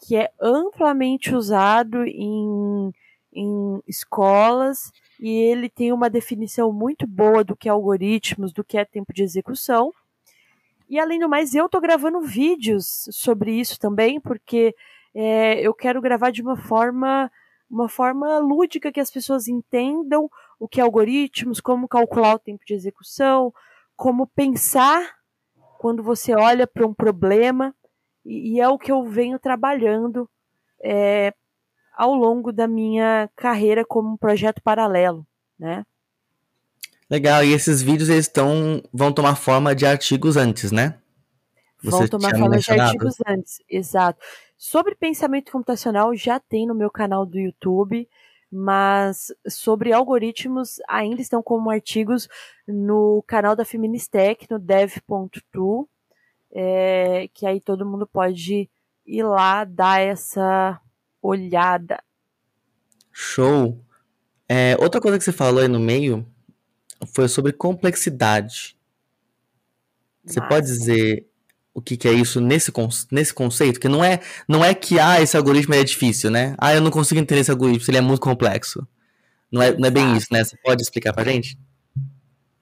que 0.00 0.16
é 0.16 0.30
amplamente 0.40 1.34
usado 1.34 2.04
em, 2.06 2.90
em 3.32 3.82
escolas 3.86 4.90
e 5.20 5.28
ele 5.28 5.68
tem 5.68 5.92
uma 5.92 6.08
definição 6.08 6.72
muito 6.72 7.06
boa 7.06 7.44
do 7.44 7.54
que 7.54 7.68
é 7.68 7.72
algoritmos, 7.72 8.52
do 8.52 8.64
que 8.64 8.78
é 8.78 8.84
tempo 8.84 9.12
de 9.12 9.22
execução. 9.22 9.92
E 10.88 10.98
além 10.98 11.20
do 11.20 11.28
mais, 11.28 11.54
eu 11.54 11.66
estou 11.66 11.80
gravando 11.80 12.20
vídeos 12.22 13.06
sobre 13.12 13.52
isso 13.52 13.78
também, 13.78 14.18
porque 14.18 14.74
é, 15.14 15.60
eu 15.60 15.74
quero 15.74 16.00
gravar 16.00 16.30
de 16.30 16.42
uma 16.42 16.56
forma 16.56 17.30
uma 17.70 17.88
forma 17.88 18.38
lúdica 18.38 18.90
que 18.90 18.98
as 18.98 19.12
pessoas 19.12 19.46
entendam 19.46 20.28
o 20.58 20.66
que 20.66 20.80
é 20.80 20.82
algoritmos, 20.82 21.60
como 21.60 21.86
calcular 21.86 22.34
o 22.34 22.38
tempo 22.38 22.64
de 22.66 22.74
execução, 22.74 23.54
como 23.96 24.26
pensar 24.26 25.19
quando 25.80 26.02
você 26.02 26.34
olha 26.34 26.66
para 26.66 26.86
um 26.86 26.92
problema, 26.92 27.74
e, 28.22 28.56
e, 28.56 28.60
é 28.60 28.68
o 28.68 28.76
que 28.76 28.92
eu 28.92 29.02
venho 29.02 29.38
trabalhando 29.38 30.28
é, 30.84 31.32
ao 31.96 32.14
longo 32.14 32.52
da 32.52 32.68
minha 32.68 33.30
carreira 33.34 33.82
como 33.82 34.12
um 34.12 34.16
projeto 34.18 34.60
paralelo, 34.62 35.26
né? 35.58 35.86
Legal, 37.08 37.42
e 37.42 37.54
esses 37.54 37.80
vídeos 37.80 38.10
eles 38.10 38.26
estão, 38.26 38.82
vão 38.92 39.10
tomar 39.10 39.36
forma 39.36 39.74
de 39.74 39.86
artigos 39.86 40.36
antes, 40.36 40.70
né? 40.70 40.98
Você 41.82 41.96
vão 41.96 42.08
tomar 42.08 42.32
forma 42.32 42.50
mencionado. 42.50 42.90
de 42.90 42.96
artigos 42.96 43.16
antes, 43.26 43.62
exato. 43.66 44.20
Sobre 44.58 44.94
pensamento 44.94 45.50
computacional 45.50 46.14
já 46.14 46.38
tem 46.38 46.66
no 46.66 46.74
meu 46.74 46.90
canal 46.90 47.24
do 47.24 47.38
YouTube 47.38 48.06
mas 48.50 49.32
sobre 49.48 49.92
algoritmos 49.92 50.80
ainda 50.88 51.22
estão 51.22 51.42
como 51.42 51.70
artigos 51.70 52.28
no 52.66 53.22
canal 53.26 53.54
da 53.54 53.64
Feministec, 53.64 54.46
no 54.50 54.58
dev.tu, 54.58 55.88
é, 56.52 57.28
que 57.32 57.46
aí 57.46 57.60
todo 57.60 57.86
mundo 57.86 58.06
pode 58.06 58.68
ir 59.06 59.22
lá 59.22 59.64
dar 59.64 60.00
essa 60.00 60.80
olhada. 61.22 62.02
Show! 63.12 63.78
É, 64.48 64.76
outra 64.80 65.00
coisa 65.00 65.16
que 65.16 65.22
você 65.22 65.32
falou 65.32 65.62
aí 65.62 65.68
no 65.68 65.78
meio 65.78 66.26
foi 67.14 67.28
sobre 67.28 67.52
complexidade. 67.52 68.76
Você 70.24 70.40
pode 70.40 70.66
dizer 70.66 71.29
o 71.80 71.82
que, 71.82 71.96
que, 71.96 72.06
é 72.06 72.12
isso 72.12 72.40
nesse, 72.40 72.70
nesse 73.10 73.34
conceito, 73.34 73.80
que 73.80 73.88
não 73.88 74.04
é, 74.04 74.20
não 74.46 74.64
é 74.64 74.74
que 74.74 75.00
ah, 75.00 75.20
esse 75.20 75.36
algoritmo 75.36 75.74
é 75.74 75.82
difícil, 75.82 76.30
né? 76.30 76.54
Ah, 76.58 76.74
eu 76.74 76.80
não 76.80 76.90
consigo 76.90 77.20
entender 77.20 77.40
esse 77.40 77.50
algoritmo, 77.50 77.90
ele 77.90 77.98
é 77.98 78.02
muito 78.02 78.20
complexo. 78.20 78.86
Não 79.50 79.62
é, 79.62 79.76
não 79.76 79.88
é 79.88 79.90
bem 79.90 80.16
isso, 80.16 80.28
né? 80.30 80.44
Você 80.44 80.56
pode 80.62 80.82
explicar 80.82 81.12
pra 81.12 81.24
gente? 81.24 81.58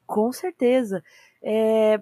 Com 0.06 0.32
certeza. 0.32 1.04
É, 1.42 2.00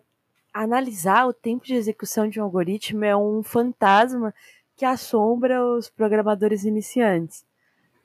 analisar 0.52 1.26
o 1.26 1.32
tempo 1.32 1.64
de 1.64 1.74
execução 1.74 2.28
de 2.28 2.38
um 2.38 2.44
algoritmo 2.44 3.04
é 3.04 3.16
um 3.16 3.42
fantasma 3.42 4.32
que 4.76 4.84
assombra 4.84 5.64
os 5.64 5.88
programadores 5.88 6.64
iniciantes. 6.64 7.44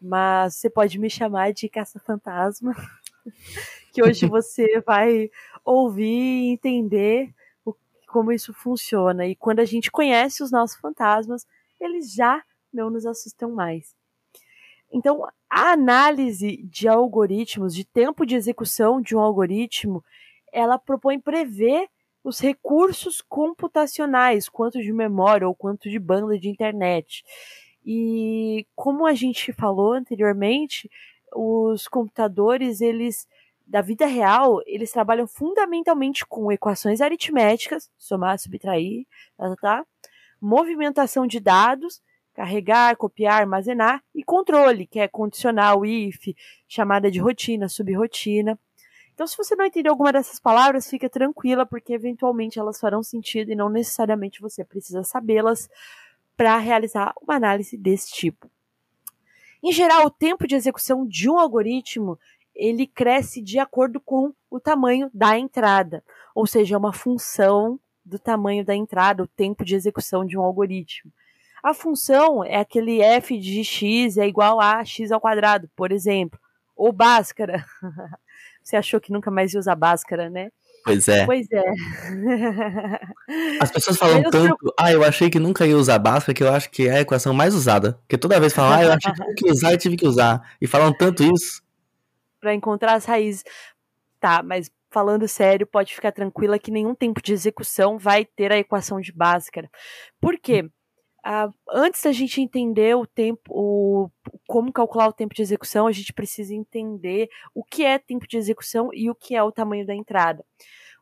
Mas 0.02 0.56
você 0.56 0.70
pode 0.70 0.98
me 0.98 1.10
chamar 1.10 1.54
de 1.54 1.70
caça-fantasma, 1.70 2.74
que 3.94 4.02
hoje 4.02 4.26
você 4.28 4.82
vai 4.82 5.30
ouvir 5.64 6.48
e 6.48 6.52
entender 6.54 7.34
como 8.12 8.32
isso 8.32 8.54
funciona. 8.54 9.26
E 9.26 9.36
quando 9.36 9.60
a 9.60 9.66
gente 9.66 9.90
conhece 9.90 10.44
os 10.44 10.52
nossos 10.52 10.78
fantasmas, 10.78 11.48
eles 11.80 12.14
já 12.14 12.44
não 12.72 12.90
nos 12.90 13.06
assustam 13.06 13.52
mais. 13.52 13.96
Então, 14.92 15.26
a 15.50 15.72
análise 15.72 16.58
de 16.64 16.88
algoritmos, 16.88 17.74
de 17.74 17.86
tempo 17.86 18.26
de 18.26 18.36
execução 18.36 19.02
de 19.02 19.16
um 19.16 19.20
algoritmo, 19.20 20.04
ela 20.52 20.78
propõe 20.78 21.20
prever 21.20 21.88
os 22.24 22.40
recursos 22.40 23.22
computacionais, 23.22 24.50
quanto 24.50 24.82
de 24.82 24.92
memória 24.92 25.48
ou 25.48 25.56
quanto 25.56 25.90
de 25.90 25.98
banda 25.98 26.38
de 26.38 26.50
internet. 26.50 27.24
E 27.86 28.68
como 28.76 29.06
a 29.08 29.14
gente 29.14 29.54
falou 29.54 29.94
anteriormente, 29.94 30.90
os 31.34 31.88
computadores, 31.88 32.82
eles 32.82 33.28
da 33.66 33.82
vida 33.82 34.06
real, 34.06 34.62
eles 34.66 34.92
trabalham 34.92 35.28
fundamentalmente 35.28 36.26
com 36.26 36.52
equações 36.52 37.02
aritméticas, 37.02 37.90
somar, 37.98 38.38
subtrair, 38.38 39.06
tá, 39.38 39.50
tá, 39.50 39.56
tá, 39.56 39.86
movimentação 40.42 41.28
de 41.28 41.40
dados, 41.40 42.02
carregar, 42.34 42.96
copiar, 42.98 43.42
armazenar, 43.42 44.04
e 44.16 44.24
controle, 44.24 44.88
que 44.88 45.00
é 45.00 45.08
condicional, 45.08 45.86
if, 45.86 46.34
chamada 46.68 47.12
de 47.12 47.20
rotina, 47.20 47.70
subrotina. 47.70 48.58
Então, 49.14 49.28
se 49.28 49.38
você 49.38 49.56
não 49.56 49.66
entender 49.66 49.90
alguma 49.90 50.12
dessas 50.12 50.40
palavras, 50.40 50.90
fica 50.90 51.10
tranquila, 51.10 51.66
porque 51.66 51.94
eventualmente 51.94 52.58
elas 52.58 52.80
farão 52.80 53.04
sentido 53.04 53.52
e 53.52 53.56
não 53.56 53.70
necessariamente 53.70 54.42
você 54.42 54.64
precisa 54.64 55.04
sabê-las 55.04 55.70
para 56.36 56.58
realizar 56.58 57.14
uma 57.22 57.36
análise 57.36 57.78
desse 57.78 58.12
tipo. 58.12 58.50
Em 59.64 59.72
geral, 59.72 60.08
o 60.08 60.10
tempo 60.10 60.48
de 60.48 60.56
execução 60.56 61.06
de 61.06 61.30
um 61.30 61.38
algoritmo 61.38 62.18
ele 62.56 62.86
cresce 62.86 63.42
de 63.42 63.60
acordo 63.60 64.00
com 64.00 64.34
o 64.50 64.60
tamanho 64.60 65.10
da 65.14 65.38
entrada, 65.38 66.04
ou 66.36 66.46
seja, 66.46 66.76
é 66.76 66.78
uma 66.78 66.94
função 66.94 67.80
do 68.04 68.20
tamanho 68.20 68.66
da 68.66 68.76
entrada, 68.76 69.24
o 69.24 69.28
tempo 69.28 69.64
de 69.64 69.76
execução 69.76 70.26
de 70.26 70.38
um 70.38 70.42
algoritmo. 70.42 71.12
A 71.64 71.74
função 71.74 72.44
é 72.44 72.58
aquele 72.58 73.02
f 73.02 73.38
de 73.38 73.64
x 73.64 74.18
é 74.18 74.28
igual 74.28 74.60
a 74.60 74.84
x 74.84 75.12
ao 75.12 75.22
quadrado, 75.22 75.70
por 75.76 75.92
exemplo, 75.92 76.40
ou 76.76 76.92
Bhaskara. 76.92 77.64
Você 78.64 78.76
achou 78.76 79.00
que 79.00 79.12
nunca 79.12 79.30
mais 79.30 79.54
ia 79.54 79.60
usar 79.60 79.76
Bhaskara, 79.76 80.30
né? 80.30 80.50
Pois 80.84 81.08
é. 81.08 81.26
Pois 81.26 81.48
é. 81.52 81.64
As 83.60 83.70
pessoas 83.72 83.98
falam 83.98 84.24
eu 84.24 84.32
tanto, 84.32 84.74
ah, 84.80 84.92
eu 84.92 85.04
achei 85.04 85.30
que 85.30 85.40
nunca 85.40 85.66
ia 85.66 85.78
usar 85.78 86.00
Bhaskara, 86.00 86.34
que 86.34 86.44
eu 86.44 86.52
acho 86.52 86.70
que 86.72 86.88
é 86.88 86.98
a 86.98 87.02
equação 87.02 87.34
mais 87.34 87.54
usada. 87.54 87.94
Porque 88.02 88.18
toda 88.18 88.40
vez 88.40 88.54
falam, 88.54 88.74
ah, 88.74 88.84
eu 88.84 88.92
achei 88.92 89.14
que 89.14 89.20
nunca 89.20 89.46
ia 89.46 89.52
usar 89.52 89.74
e 89.74 89.78
tive 89.78 89.98
que 89.98 90.08
usar. 90.08 90.56
E 90.60 90.66
falam 90.66 90.92
tanto 90.92 91.24
isso. 91.24 91.62
Para 92.42 92.54
encontrar 92.54 92.96
as 92.96 93.06
raízes. 93.06 93.44
Tá, 94.20 94.44
mas 94.44 94.70
falando 94.92 95.28
sério, 95.28 95.66
pode 95.66 95.96
ficar 95.96 96.12
tranquila 96.12 96.60
que 96.60 96.70
nenhum 96.70 96.94
tempo 96.94 97.22
de 97.22 97.32
execução 97.32 97.98
vai 97.98 98.26
ter 98.26 98.52
a 98.52 98.58
equação 98.58 99.00
de 99.00 99.12
Bhaskara. 99.14 99.70
Por 100.20 100.38
quê? 100.38 100.70
Uh, 101.26 101.54
antes 101.72 102.02
da 102.02 102.12
gente 102.12 102.42
entender 102.42 102.96
o 102.96 103.06
tempo, 103.06 103.42
o, 103.50 104.10
como 104.48 104.74
calcular 104.74 105.08
o 105.08 105.14
tempo 105.14 105.36
de 105.36 105.42
execução, 105.42 105.88
a 105.88 105.92
gente 105.92 106.12
precisa 106.14 106.54
entender 106.54 107.30
o 107.54 107.64
que 107.64 107.86
é 107.86 108.00
tempo 108.00 108.28
de 108.28 108.38
execução 108.38 108.90
e 108.92 109.10
o 109.10 109.16
que 109.16 109.36
é 109.36 109.44
o 109.44 109.52
tamanho 109.52 109.86
da 109.86 109.96
entrada. 109.96 110.44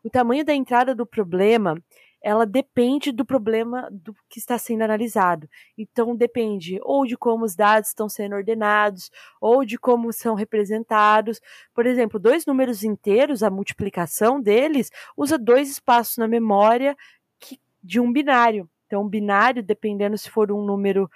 O 0.04 0.10
tamanho 0.10 0.44
da 0.44 0.54
entrada 0.54 0.94
do 0.94 1.06
problema, 1.06 1.74
ela 2.22 2.44
depende 2.44 3.12
do 3.12 3.24
problema 3.24 3.88
do 3.90 4.14
que 4.28 4.38
está 4.38 4.58
sendo 4.58 4.82
analisado. 4.82 5.48
Então 5.76 6.14
depende 6.14 6.78
ou 6.82 7.06
de 7.06 7.16
como 7.16 7.44
os 7.44 7.54
dados 7.54 7.88
estão 7.88 8.08
sendo 8.08 8.36
ordenados, 8.36 9.10
ou 9.40 9.64
de 9.64 9.78
como 9.78 10.12
são 10.12 10.34
representados. 10.34 11.40
Por 11.74 11.86
exemplo, 11.86 12.18
dois 12.18 12.44
números 12.46 12.84
inteiros, 12.84 13.42
a 13.42 13.50
multiplicação 13.50 14.40
deles 14.40 14.90
usa 15.16 15.38
dois 15.38 15.70
espaços 15.70 16.16
na 16.18 16.28
memória 16.28 16.96
que, 17.38 17.58
de 17.82 18.00
um 18.00 18.12
binário. 18.12 18.68
Então, 18.86 19.08
binário, 19.08 19.62
dependendo 19.62 20.18
se 20.18 20.28
for 20.28 20.50
um 20.50 20.64
número 20.64 21.08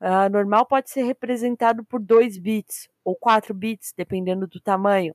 uh, 0.00 0.30
normal, 0.30 0.66
pode 0.66 0.90
ser 0.90 1.02
representado 1.04 1.84
por 1.84 2.00
2 2.00 2.38
bits 2.38 2.88
ou 3.02 3.16
4 3.16 3.54
bits, 3.54 3.94
dependendo 3.96 4.46
do 4.46 4.60
tamanho. 4.60 5.14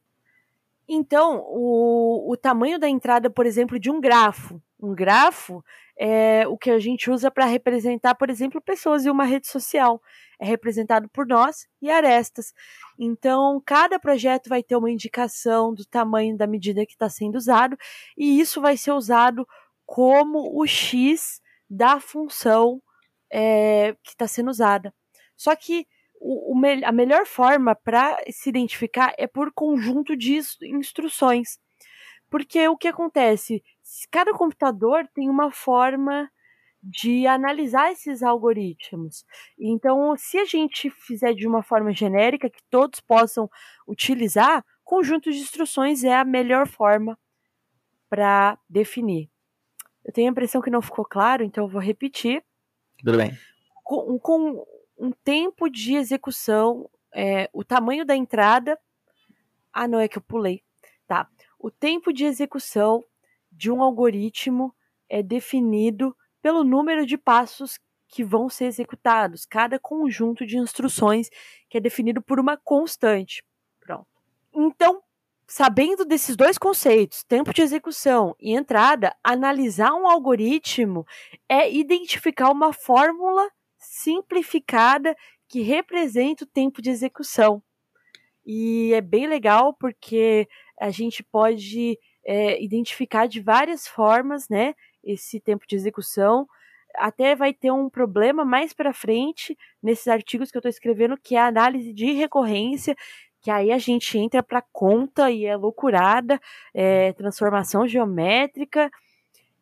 Então, 0.88 1.44
o, 1.48 2.32
o 2.32 2.38
tamanho 2.38 2.80
da 2.80 2.88
entrada, 2.88 3.30
por 3.30 3.46
exemplo, 3.46 3.78
de 3.80 3.92
um 3.92 4.00
grafo. 4.00 4.62
Um 4.80 4.94
grafo 4.96 5.64
é 6.00 6.48
o 6.48 6.58
que 6.58 6.70
a 6.70 6.80
gente 6.80 7.10
usa 7.10 7.32
para 7.32 7.46
representar, 7.46 8.16
por 8.16 8.30
exemplo, 8.30 8.62
pessoas 8.62 9.06
em 9.06 9.10
uma 9.10 9.26
rede 9.26 9.48
social. 9.48 10.02
É 10.40 10.46
representado 10.46 11.10
por 11.10 11.26
nós 11.26 11.68
e 11.82 11.90
arestas. 11.90 12.54
Então, 12.98 13.62
cada 13.66 14.00
projeto 14.00 14.48
vai 14.48 14.64
ter 14.64 14.76
uma 14.76 14.92
indicação 14.92 15.74
do 15.74 15.84
tamanho 15.84 16.38
da 16.38 16.48
medida 16.48 16.86
que 16.86 16.94
está 16.94 17.10
sendo 17.10 17.36
usado, 17.36 17.76
e 18.16 18.40
isso 18.40 18.62
vai 18.62 18.78
ser 18.78 18.92
usado 18.92 19.48
como 19.86 20.56
o 20.56 20.66
X 20.68 21.42
da 21.70 22.00
função 22.00 22.82
é, 23.32 23.96
que 24.04 24.12
está 24.12 24.28
sendo 24.28 24.50
usada. 24.50 24.94
Só 25.36 25.56
que 25.56 25.88
o, 26.20 26.54
o 26.54 26.60
me 26.60 26.84
a 26.84 26.92
melhor 26.92 27.26
forma 27.26 27.76
para 27.76 28.18
se 28.30 28.50
identificar 28.50 29.14
é 29.18 29.28
por 29.28 29.52
conjunto 29.52 30.16
de 30.16 30.40
instruções. 30.64 31.60
Porque 32.30 32.68
o 32.68 32.78
que 32.78 32.88
acontece? 32.88 33.64
Cada 34.12 34.34
computador 34.34 35.08
tem 35.14 35.30
uma 35.30 35.52
forma 35.52 36.30
de 36.84 37.26
analisar 37.26 37.92
esses 37.92 38.22
algoritmos. 38.22 39.26
Então, 39.60 40.16
se 40.18 40.38
a 40.38 40.46
gente 40.46 40.90
fizer 40.90 41.34
de 41.34 41.48
uma 41.48 41.64
forma 41.64 41.92
genérica 41.92 42.50
que 42.50 42.62
todos 42.70 43.00
possam 43.00 43.50
utilizar, 43.88 44.64
conjunto 44.84 45.32
de 45.32 45.38
instruções 45.38 46.04
é 46.04 46.16
a 46.16 46.24
melhor 46.24 46.68
forma 46.68 47.18
para 48.10 48.58
definir. 48.70 49.30
Eu 50.06 50.14
tenho 50.14 50.30
a 50.30 50.32
impressão 50.32 50.62
que 50.62 50.70
não 50.70 50.82
ficou 50.82 51.04
claro, 51.04 51.44
então 51.44 51.66
eu 51.66 51.70
vou 51.70 51.82
repetir. 51.82 52.44
Tudo 53.00 53.18
bem. 53.18 53.38
Com, 53.84 54.18
com 54.20 54.66
um 54.98 55.12
tempo 55.12 55.70
de 55.70 55.96
execução, 55.96 56.90
é, 57.14 57.50
o 57.54 57.64
tamanho 57.64 58.06
da 58.06 58.16
entrada. 58.16 58.78
Ah, 59.72 59.88
não, 59.88 60.00
é 60.00 60.08
que 60.08 60.18
eu 60.18 60.22
pulei. 60.22 60.64
Tá. 61.06 61.30
O 61.60 61.70
tempo 61.70 62.12
de 62.12 62.26
execução 62.26 63.04
de 63.52 63.72
um 63.72 63.82
algoritmo 63.82 64.74
é 65.10 65.24
definido 65.24 66.16
pelo 66.42 66.64
número 66.64 67.06
de 67.06 67.18
passos 67.18 67.80
que 68.08 68.24
vão 68.24 68.50
ser 68.50 68.66
executados, 68.66 69.46
cada 69.46 69.80
conjunto 69.80 70.46
de 70.46 70.58
instruções 70.58 71.30
que 71.70 71.78
é 71.78 71.82
definido 71.82 72.22
por 72.22 72.40
uma 72.40 72.58
constante. 72.58 73.44
Pronto. 73.80 74.08
Então, 74.54 75.02
sabendo 75.46 76.06
desses 76.06 76.36
dois 76.36 76.58
conceitos, 76.58 77.24
tempo 77.24 77.54
de 77.54 77.62
execução 77.62 78.36
e 78.40 78.54
entrada, 78.54 79.16
analisar 79.24 79.94
um 79.94 80.08
algoritmo 80.08 81.06
é 81.50 81.72
identificar 81.72 82.50
uma 82.50 82.72
fórmula 82.72 83.50
simplificada 83.98 85.16
que 85.48 85.62
representa 85.62 86.44
o 86.44 86.48
tempo 86.48 86.82
de 86.82 86.90
execução. 86.90 87.62
E 88.46 88.94
é 88.94 89.02
bem 89.02 89.28
legal 89.28 89.74
porque 89.74 90.48
a 90.80 90.90
gente 90.90 91.24
pode 91.24 91.98
é, 92.26 92.62
identificar 92.62 93.28
de 93.28 93.42
várias 93.42 93.88
formas, 93.88 94.48
né, 94.50 94.74
esse 95.04 95.40
tempo 95.40 95.66
de 95.68 95.76
execução. 95.76 96.48
Até 96.96 97.36
vai 97.36 97.54
ter 97.54 97.72
um 97.72 97.90
problema 97.90 98.46
mais 98.46 98.74
para 98.74 98.94
frente 98.94 99.58
nesses 99.82 100.08
artigos 100.08 100.52
que 100.52 100.58
eu 100.58 100.60
estou 100.60 100.70
escrevendo, 100.70 101.18
que 101.18 101.36
é 101.36 101.40
a 101.40 101.48
análise 101.48 101.94
de 101.94 102.12
recorrência, 102.12 102.96
que 103.42 103.52
aí 103.52 103.72
a 103.72 103.78
gente 103.78 104.18
entra 104.18 104.44
para 104.44 104.64
conta 104.72 105.32
e 105.32 105.46
é 105.46 105.56
loucurada, 105.56 106.40
é 106.74 107.14
transformação 107.14 107.88
geométrica, 107.88 108.90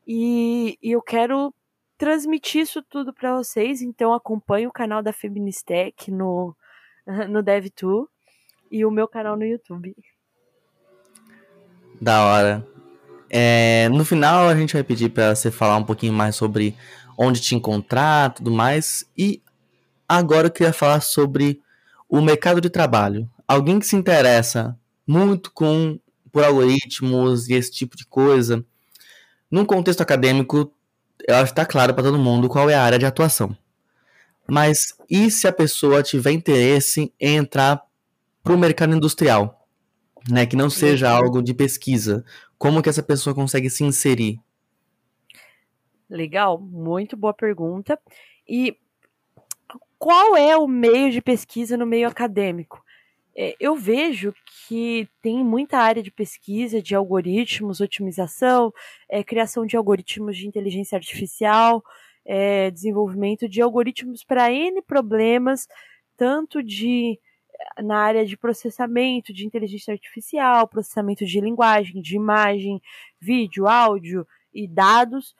e, 0.07 0.77
e 0.81 0.91
eu 0.91 1.01
quero 1.01 1.53
transmitir 1.97 2.61
isso 2.61 2.81
tudo 2.81 3.13
para 3.13 3.35
vocês, 3.35 3.81
então 3.81 4.13
acompanhe 4.13 4.67
o 4.67 4.71
canal 4.71 5.01
da 5.01 5.13
Feministec 5.13 6.11
no, 6.11 6.55
no 7.29 7.41
DevTool 7.41 8.09
e 8.71 8.85
o 8.85 8.91
meu 8.91 9.07
canal 9.07 9.35
no 9.35 9.45
YouTube. 9.45 9.95
Da 12.01 12.25
hora. 12.25 12.67
É, 13.29 13.89
no 13.89 14.05
final 14.05 14.47
a 14.47 14.55
gente 14.55 14.73
vai 14.73 14.83
pedir 14.83 15.09
para 15.09 15.35
você 15.35 15.49
falar 15.49 15.77
um 15.77 15.83
pouquinho 15.83 16.13
mais 16.13 16.35
sobre 16.35 16.75
onde 17.17 17.41
te 17.41 17.55
encontrar, 17.55 18.33
tudo 18.33 18.51
mais. 18.51 19.09
E 19.17 19.41
agora 20.07 20.47
eu 20.47 20.51
queria 20.51 20.73
falar 20.73 21.01
sobre 21.01 21.61
o 22.09 22.21
mercado 22.21 22.61
de 22.61 22.69
trabalho 22.69 23.29
alguém 23.47 23.79
que 23.79 23.85
se 23.85 23.95
interessa 23.95 24.77
muito 25.07 25.51
com 25.51 25.99
por 26.31 26.43
algoritmos 26.43 27.47
e 27.47 27.53
esse 27.53 27.71
tipo 27.71 27.95
de 27.95 28.05
coisa, 28.05 28.65
num 29.49 29.63
contexto 29.63 30.01
acadêmico, 30.01 30.71
eu 31.27 31.35
acho 31.35 31.53
que 31.53 31.59
está 31.59 31.65
claro 31.65 31.93
para 31.93 32.03
todo 32.03 32.17
mundo 32.17 32.47
qual 32.47 32.69
é 32.69 32.75
a 32.75 32.83
área 32.83 32.99
de 32.99 33.05
atuação. 33.05 33.55
Mas 34.47 34.95
e 35.09 35.31
se 35.31 35.47
a 35.47 35.53
pessoa 35.53 36.03
tiver 36.03 36.31
interesse 36.31 37.11
em 37.19 37.35
entrar 37.35 37.81
para 38.43 38.53
o 38.53 38.57
mercado 38.57 38.95
industrial, 38.95 39.67
né, 40.29 40.45
que 40.45 40.55
não 40.55 40.69
seja 40.69 41.09
algo 41.09 41.41
de 41.41 41.53
pesquisa? 41.53 42.23
Como 42.57 42.81
que 42.81 42.89
essa 42.89 43.01
pessoa 43.01 43.33
consegue 43.33 43.69
se 43.69 43.83
inserir? 43.83 44.39
Legal, 46.07 46.59
muito 46.59 47.17
boa 47.17 47.33
pergunta. 47.33 47.99
E 48.47 48.77
qual 49.97 50.37
é 50.37 50.55
o 50.55 50.67
meio 50.67 51.11
de 51.11 51.21
pesquisa 51.21 51.75
no 51.75 51.85
meio 51.85 52.07
acadêmico? 52.07 52.84
É, 53.37 53.55
eu 53.59 53.75
vejo 53.75 54.33
que 54.67 55.09
tem 55.21 55.43
muita 55.43 55.77
área 55.77 56.01
de 56.01 56.09
pesquisa 56.09 56.81
de 56.81 56.95
algoritmos, 56.95 57.81
otimização, 57.81 58.73
é, 59.09 59.23
criação 59.23 59.65
de 59.65 59.75
algoritmos 59.75 60.37
de 60.37 60.47
inteligência 60.47 60.95
artificial, 60.95 61.83
é, 62.25 62.71
desenvolvimento 62.71 63.47
de 63.47 63.61
algoritmos 63.61 64.23
para 64.23 64.51
N 64.51 64.81
problemas, 64.81 65.67
tanto 66.17 66.63
de 66.63 67.19
na 67.81 67.99
área 67.99 68.25
de 68.25 68.35
processamento 68.37 69.33
de 69.33 69.45
inteligência 69.45 69.93
artificial, 69.93 70.67
processamento 70.67 71.25
de 71.25 71.39
linguagem, 71.39 72.01
de 72.01 72.15
imagem, 72.15 72.81
vídeo, 73.19 73.67
áudio 73.67 74.27
e 74.53 74.67
dados. 74.67 75.35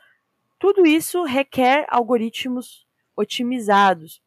Tudo 0.60 0.86
isso 0.86 1.24
requer 1.24 1.86
algoritmos 1.90 2.86
otimizados. 3.16 4.22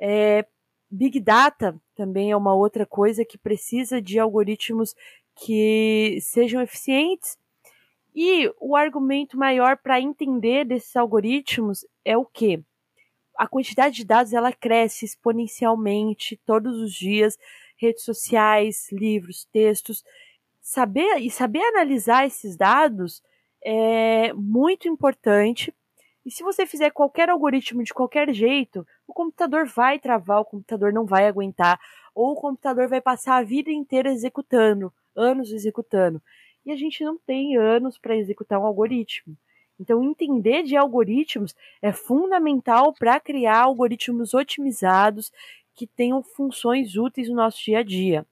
É, 0.00 0.46
Big 0.90 1.20
Data 1.20 1.78
também 1.94 2.30
é 2.30 2.36
uma 2.36 2.54
outra 2.54 2.86
coisa 2.86 3.24
que 3.24 3.36
precisa 3.36 4.00
de 4.00 4.18
algoritmos 4.18 4.94
que 5.34 6.18
sejam 6.20 6.62
eficientes. 6.62 7.36
E 8.14 8.50
o 8.60 8.74
argumento 8.74 9.36
maior 9.36 9.76
para 9.76 10.00
entender 10.00 10.64
desses 10.64 10.96
algoritmos 10.96 11.86
é 12.04 12.16
o 12.16 12.24
que? 12.24 12.62
A 13.36 13.46
quantidade 13.46 13.96
de 13.96 14.04
dados 14.04 14.32
ela 14.32 14.52
cresce 14.52 15.04
exponencialmente 15.04 16.40
todos 16.44 16.76
os 16.80 16.92
dias, 16.92 17.38
redes 17.76 18.02
sociais, 18.02 18.90
livros, 18.90 19.46
textos. 19.52 20.02
saber 20.60 21.18
e 21.20 21.30
saber 21.30 21.62
analisar 21.62 22.26
esses 22.26 22.56
dados 22.56 23.22
é 23.64 24.32
muito 24.34 24.88
importante. 24.88 25.72
E 26.28 26.30
se 26.30 26.42
você 26.42 26.66
fizer 26.66 26.90
qualquer 26.90 27.30
algoritmo 27.30 27.82
de 27.82 27.94
qualquer 27.94 28.30
jeito, 28.34 28.86
o 29.06 29.14
computador 29.14 29.66
vai 29.66 29.98
travar, 29.98 30.42
o 30.42 30.44
computador 30.44 30.92
não 30.92 31.06
vai 31.06 31.26
aguentar, 31.26 31.80
ou 32.14 32.32
o 32.32 32.36
computador 32.36 32.86
vai 32.86 33.00
passar 33.00 33.36
a 33.36 33.42
vida 33.42 33.70
inteira 33.70 34.12
executando, 34.12 34.92
anos 35.16 35.50
executando. 35.50 36.20
E 36.66 36.70
a 36.70 36.76
gente 36.76 37.02
não 37.02 37.16
tem 37.16 37.56
anos 37.56 37.96
para 37.96 38.14
executar 38.14 38.60
um 38.60 38.66
algoritmo. 38.66 39.38
Então, 39.80 40.04
entender 40.04 40.64
de 40.64 40.76
algoritmos 40.76 41.56
é 41.80 41.92
fundamental 41.92 42.92
para 42.92 43.18
criar 43.18 43.60
algoritmos 43.60 44.34
otimizados 44.34 45.32
que 45.74 45.86
tenham 45.86 46.22
funções 46.22 46.94
úteis 46.94 47.30
no 47.30 47.36
nosso 47.36 47.64
dia 47.64 47.78
a 47.78 47.82
dia. 47.82 48.26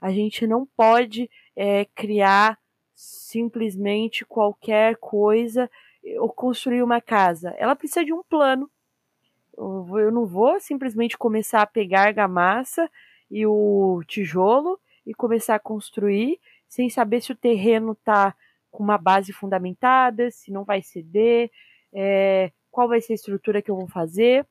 A 0.00 0.12
gente 0.12 0.46
não 0.46 0.64
pode 0.76 1.28
é, 1.56 1.84
criar 1.96 2.56
simplesmente 2.94 4.24
qualquer 4.24 4.94
coisa 4.98 5.68
ou 6.18 6.28
construir 6.28 6.82
uma 6.82 7.00
casa. 7.00 7.54
Ela 7.58 7.76
precisa 7.76 8.04
de 8.04 8.12
um 8.12 8.22
plano. 8.22 8.70
Eu 9.56 10.10
não 10.10 10.26
vou 10.26 10.58
simplesmente 10.60 11.18
começar 11.18 11.62
a 11.62 11.66
pegar 11.66 12.02
a 12.02 12.06
argamassa 12.06 12.90
e 13.30 13.46
o 13.46 14.02
tijolo 14.06 14.80
e 15.06 15.14
começar 15.14 15.56
a 15.56 15.60
construir 15.60 16.40
sem 16.68 16.88
saber 16.88 17.20
se 17.20 17.32
o 17.32 17.36
terreno 17.36 17.92
está 17.92 18.34
com 18.70 18.82
uma 18.82 18.96
base 18.96 19.32
fundamentada, 19.32 20.30
se 20.30 20.52
não 20.52 20.64
vai 20.64 20.80
ceder, 20.82 21.50
é, 21.92 22.52
qual 22.70 22.88
vai 22.88 23.00
ser 23.00 23.14
a 23.14 23.16
estrutura 23.16 23.60
que 23.60 23.70
eu 23.70 23.76
vou 23.76 23.88
fazer. 23.88 24.46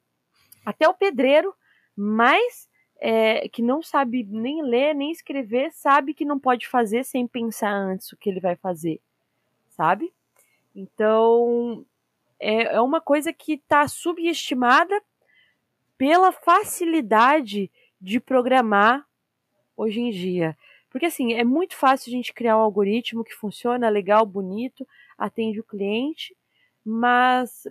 Até 0.65 0.87
o 0.87 0.93
pedreiro, 0.93 1.55
mas 1.95 2.67
é, 2.99 3.47
que 3.47 3.61
não 3.61 3.81
sabe 3.81 4.23
nem 4.23 4.61
ler, 4.61 4.93
nem 4.93 5.11
escrever, 5.11 5.71
sabe 5.71 6.13
que 6.13 6.25
não 6.25 6.37
pode 6.37 6.67
fazer 6.67 7.05
sem 7.05 7.25
pensar 7.25 7.71
antes 7.71 8.11
o 8.11 8.17
que 8.17 8.29
ele 8.29 8.41
vai 8.41 8.57
fazer, 8.57 8.99
sabe? 9.69 10.13
Então, 10.79 11.85
é, 12.39 12.75
é 12.75 12.81
uma 12.81 13.01
coisa 13.01 13.33
que 13.33 13.55
está 13.55 13.85
subestimada 13.85 15.03
pela 15.97 16.31
facilidade 16.31 17.69
de 17.99 18.17
programar 18.17 19.05
hoje 19.75 19.99
em 19.99 20.09
dia. 20.09 20.57
Porque 20.89 21.07
assim, 21.07 21.33
é 21.33 21.43
muito 21.43 21.75
fácil 21.75 22.09
a 22.09 22.15
gente 22.15 22.33
criar 22.33 22.57
um 22.57 22.61
algoritmo 22.61 23.25
que 23.25 23.35
funciona 23.35 23.89
legal, 23.89 24.25
bonito, 24.25 24.87
atende 25.17 25.59
o 25.59 25.65
cliente, 25.65 26.35
mas 26.83 27.67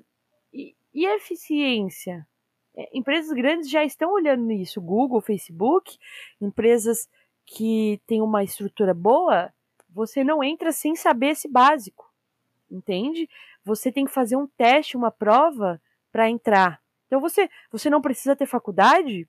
e, 0.53 0.77
e 0.93 1.07
a 1.07 1.17
eficiência? 1.17 2.29
É, 2.77 2.91
empresas 2.93 3.33
grandes 3.33 3.71
já 3.71 3.83
estão 3.83 4.13
olhando 4.13 4.45
nisso, 4.45 4.83
Google, 4.83 5.23
Facebook, 5.23 5.97
empresas 6.39 7.09
que 7.47 8.01
têm 8.07 8.21
uma 8.21 8.45
estrutura 8.45 8.93
boa, 8.93 9.51
você 9.89 10.23
não 10.23 10.45
entra 10.45 10.73
sem 10.73 10.95
saber 10.95 11.29
esse 11.29 11.49
básico, 11.49 12.08
entende? 12.71 13.29
Você 13.65 13.91
tem 13.91 14.05
que 14.05 14.13
fazer 14.13 14.37
um 14.37 14.47
teste, 14.47 14.97
uma 14.97 15.11
prova 15.11 15.81
para 16.13 16.29
entrar. 16.29 16.81
Então 17.07 17.21
você, 17.21 17.49
você 17.71 17.89
não 17.89 18.01
precisa 18.01 18.37
ter 18.37 18.47
faculdade, 18.47 19.29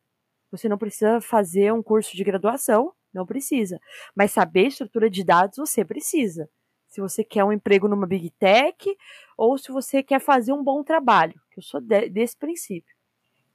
você 0.52 0.68
não 0.68 0.78
precisa 0.78 1.22
fazer 1.22 1.72
um 1.74 1.84
curso 1.84 2.16
de 2.16 2.24
graduação, 2.24 2.94
não 3.14 3.26
precisa. 3.26 3.80
Mas 4.16 4.32
saber 4.32 4.68
estrutura 4.68 5.10
de 5.10 5.24
dados 5.24 5.58
você 5.58 5.84
precisa. 5.86 6.50
Se 6.88 7.00
você 7.00 7.24
quer 7.24 7.44
um 7.44 7.52
emprego 7.52 7.88
numa 7.88 8.08
big 8.08 8.32
tech 8.32 8.98
ou 9.38 9.58
se 9.58 9.72
você 9.72 10.02
quer 10.02 10.20
fazer 10.20 10.54
um 10.54 10.64
bom 10.64 10.84
trabalho, 10.84 11.40
que 11.52 11.60
eu 11.60 11.64
sou 11.64 11.80
de, 11.80 12.10
desse 12.10 12.36
princípio. 12.36 12.96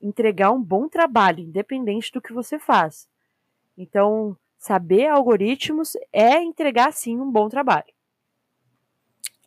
Entregar 0.01 0.51
um 0.51 0.63
bom 0.63 0.89
trabalho, 0.89 1.41
independente 1.41 2.13
do 2.13 2.21
que 2.21 2.33
você 2.33 2.59
faz. 2.59 3.09
Então, 3.77 4.37
saber 4.57 5.09
algoritmos 5.09 5.97
é 6.13 6.41
entregar 6.43 6.93
sim 6.93 7.19
um 7.19 7.31
bom 7.31 7.49
trabalho. 7.49 7.94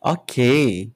Ok. 0.00 0.92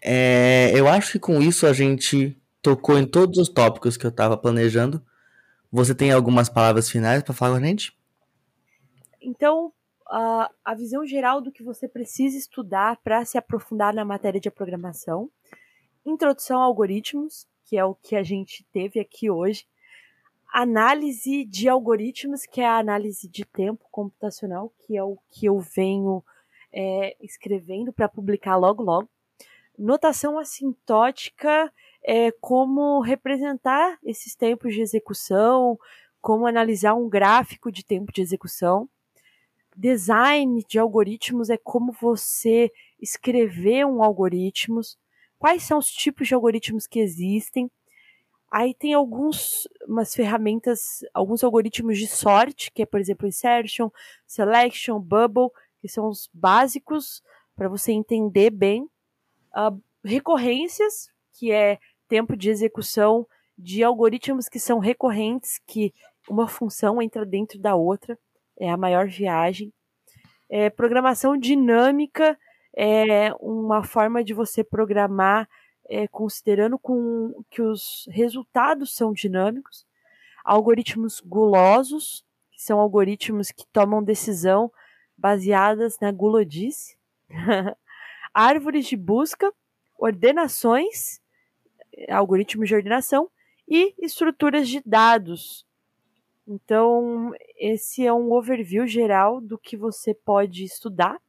É, 0.00 0.72
eu 0.74 0.88
acho 0.88 1.12
que 1.12 1.18
com 1.18 1.40
isso 1.40 1.66
a 1.66 1.72
gente 1.72 2.40
tocou 2.62 2.98
em 2.98 3.06
todos 3.06 3.38
os 3.38 3.48
tópicos 3.48 3.96
que 3.96 4.06
eu 4.06 4.10
estava 4.10 4.36
planejando. 4.36 5.04
Você 5.70 5.94
tem 5.94 6.12
algumas 6.12 6.48
palavras 6.48 6.90
finais 6.90 7.22
para 7.22 7.34
falar 7.34 7.58
com 7.58 7.64
a 7.64 7.66
gente? 7.66 7.96
Então, 9.20 9.72
a, 10.08 10.50
a 10.64 10.74
visão 10.74 11.04
geral 11.04 11.40
do 11.40 11.52
que 11.52 11.62
você 11.62 11.88
precisa 11.88 12.36
estudar 12.36 12.96
para 13.02 13.24
se 13.24 13.36
aprofundar 13.36 13.94
na 13.94 14.04
matéria 14.04 14.40
de 14.40 14.50
programação, 14.50 15.30
introdução 16.04 16.60
a 16.60 16.64
algoritmos, 16.64 17.46
que 17.64 17.76
é 17.76 17.84
o 17.84 17.94
que 17.94 18.14
a 18.14 18.22
gente 18.22 18.64
teve 18.72 19.00
aqui 19.00 19.28
hoje, 19.28 19.66
análise 20.52 21.44
de 21.44 21.68
algoritmos, 21.68 22.46
que 22.46 22.60
é 22.60 22.66
a 22.66 22.78
análise 22.78 23.28
de 23.28 23.44
tempo 23.44 23.84
computacional, 23.90 24.72
que 24.78 24.96
é 24.96 25.02
o 25.02 25.18
que 25.28 25.46
eu 25.46 25.58
venho 25.58 26.24
é, 26.76 27.16
escrevendo 27.22 27.90
para 27.90 28.06
publicar 28.06 28.56
logo 28.56 28.82
logo, 28.82 29.08
notação 29.78 30.38
assintótica 30.38 31.72
é, 32.04 32.30
como 32.32 33.00
representar 33.00 33.98
esses 34.04 34.34
tempos 34.36 34.74
de 34.74 34.82
execução, 34.82 35.78
como 36.20 36.46
analisar 36.46 36.94
um 36.94 37.08
gráfico 37.08 37.72
de 37.72 37.82
tempo 37.82 38.12
de 38.12 38.20
execução. 38.20 38.88
Design 39.74 40.62
de 40.68 40.78
algoritmos 40.78 41.48
é 41.48 41.56
como 41.56 41.92
você 41.92 42.70
escrever 43.00 43.86
um 43.86 44.02
algoritmo, 44.02 44.80
quais 45.38 45.62
são 45.62 45.78
os 45.78 45.90
tipos 45.90 46.28
de 46.28 46.34
algoritmos 46.34 46.86
que 46.86 47.00
existem. 47.00 47.70
Aí 48.50 48.74
tem 48.74 48.94
alguns 48.94 49.66
umas 49.86 50.14
ferramentas, 50.14 51.04
alguns 51.12 51.42
algoritmos 51.42 51.98
de 51.98 52.06
sorte, 52.06 52.70
que 52.70 52.82
é, 52.82 52.86
por 52.86 53.00
exemplo, 53.00 53.26
insertion, 53.26 53.90
selection, 54.26 55.00
bubble, 55.00 55.50
que 55.80 55.88
são 55.88 56.08
os 56.08 56.28
básicos 56.32 57.22
para 57.54 57.68
você 57.68 57.92
entender 57.92 58.50
bem. 58.50 58.82
Uh, 59.54 59.80
recorrências, 60.04 61.10
que 61.32 61.50
é 61.50 61.78
tempo 62.08 62.36
de 62.36 62.50
execução 62.50 63.26
de 63.58 63.82
algoritmos 63.82 64.48
que 64.48 64.60
são 64.60 64.78
recorrentes, 64.78 65.60
que 65.66 65.92
uma 66.28 66.46
função 66.46 67.00
entra 67.00 67.24
dentro 67.24 67.58
da 67.58 67.74
outra, 67.74 68.18
é 68.58 68.70
a 68.70 68.76
maior 68.76 69.08
viagem. 69.08 69.72
É, 70.48 70.70
programação 70.70 71.36
dinâmica 71.36 72.38
é 72.76 73.32
uma 73.40 73.82
forma 73.82 74.22
de 74.22 74.34
você 74.34 74.62
programar 74.62 75.48
é, 75.88 76.06
considerando 76.08 76.78
com 76.78 77.32
que 77.50 77.62
os 77.62 78.06
resultados 78.10 78.94
são 78.94 79.12
dinâmicos. 79.12 79.86
Algoritmos 80.44 81.20
gulosos, 81.20 82.24
que 82.52 82.62
são 82.62 82.78
algoritmos 82.78 83.50
que 83.50 83.66
tomam 83.72 84.02
decisão 84.02 84.70
baseadas 85.26 85.98
na 86.00 86.12
gulodice. 86.12 86.96
Árvores 88.32 88.86
de 88.86 88.96
busca, 88.96 89.52
ordenações 89.98 91.20
algoritmos 92.08 92.68
de 92.68 92.76
ordenação 92.76 93.28
e 93.68 93.92
estruturas 93.98 94.68
de 94.68 94.80
dados. 94.86 95.66
Então, 96.46 97.32
esse 97.58 98.06
é 98.06 98.12
um 98.12 98.30
overview 98.30 98.86
geral 98.86 99.40
do 99.40 99.58
que 99.58 99.76
você 99.76 100.14
pode 100.14 100.62
estudar 100.62 101.20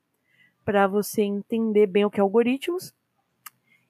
para 0.63 0.85
você 0.85 1.23
entender 1.23 1.87
bem 1.87 2.05
o 2.05 2.11
que 2.11 2.19
é 2.19 2.21
algoritmos. 2.21 2.93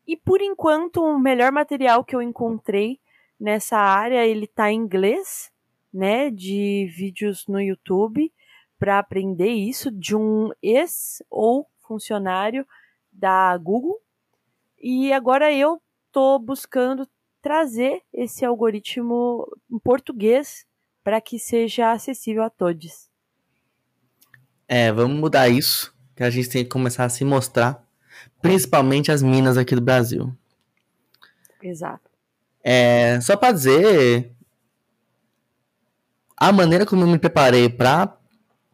E 0.07 0.15
por 0.15 0.41
enquanto, 0.41 1.03
o 1.03 1.19
melhor 1.19 1.51
material 1.51 2.05
que 2.05 2.15
eu 2.15 2.21
encontrei 2.21 2.97
nessa 3.37 3.77
área, 3.77 4.25
ele 4.25 4.45
está 4.45 4.71
em 4.71 4.77
inglês, 4.77 5.51
né, 5.91 6.29
de 6.29 6.89
vídeos 6.95 7.45
no 7.45 7.59
YouTube 7.59 8.31
para 8.79 8.99
aprender 8.99 9.49
isso 9.49 9.91
de 9.91 10.15
um 10.15 10.51
ex 10.61 11.21
ou 11.29 11.67
funcionário 11.79 12.65
da 13.11 13.57
Google. 13.57 13.99
E 14.79 15.11
agora 15.11 15.51
eu 15.51 15.81
estou 16.07 16.39
buscando 16.39 17.07
trazer 17.41 18.01
esse 18.13 18.45
algoritmo 18.45 19.47
em 19.71 19.79
português 19.79 20.65
para 21.03 21.21
que 21.21 21.39
seja 21.39 21.91
acessível 21.91 22.43
a 22.43 22.49
todos. 22.49 23.09
É, 24.67 24.91
vamos 24.91 25.17
mudar 25.17 25.47
isso, 25.47 25.95
que 26.15 26.23
a 26.23 26.29
gente 26.29 26.49
tem 26.49 26.63
que 26.63 26.69
começar 26.69 27.05
a 27.05 27.09
se 27.09 27.23
mostrar, 27.23 27.81
principalmente 28.41 29.11
as 29.11 29.23
minas 29.23 29.57
aqui 29.57 29.73
do 29.73 29.81
Brasil. 29.81 30.35
Exato. 31.63 32.11
É, 32.61 33.19
só 33.21 33.37
para 33.37 33.53
dizer, 33.53 34.35
a 36.35 36.51
maneira 36.51 36.85
como 36.85 37.03
eu 37.03 37.07
me 37.07 37.17
preparei 37.17 37.69
para 37.69 38.17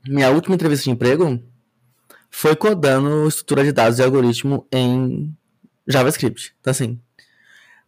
minha 0.06 0.30
última 0.32 0.56
entrevista 0.56 0.86
de 0.86 0.92
emprego 0.92 1.42
foi 2.30 2.56
codando 2.56 3.28
estrutura 3.28 3.64
de 3.64 3.72
dados 3.72 4.00
e 4.00 4.04
algoritmo 4.04 4.68
em 4.72 5.36
JavaScript. 5.88 6.56
Então, 6.60 6.72
assim, 6.72 7.00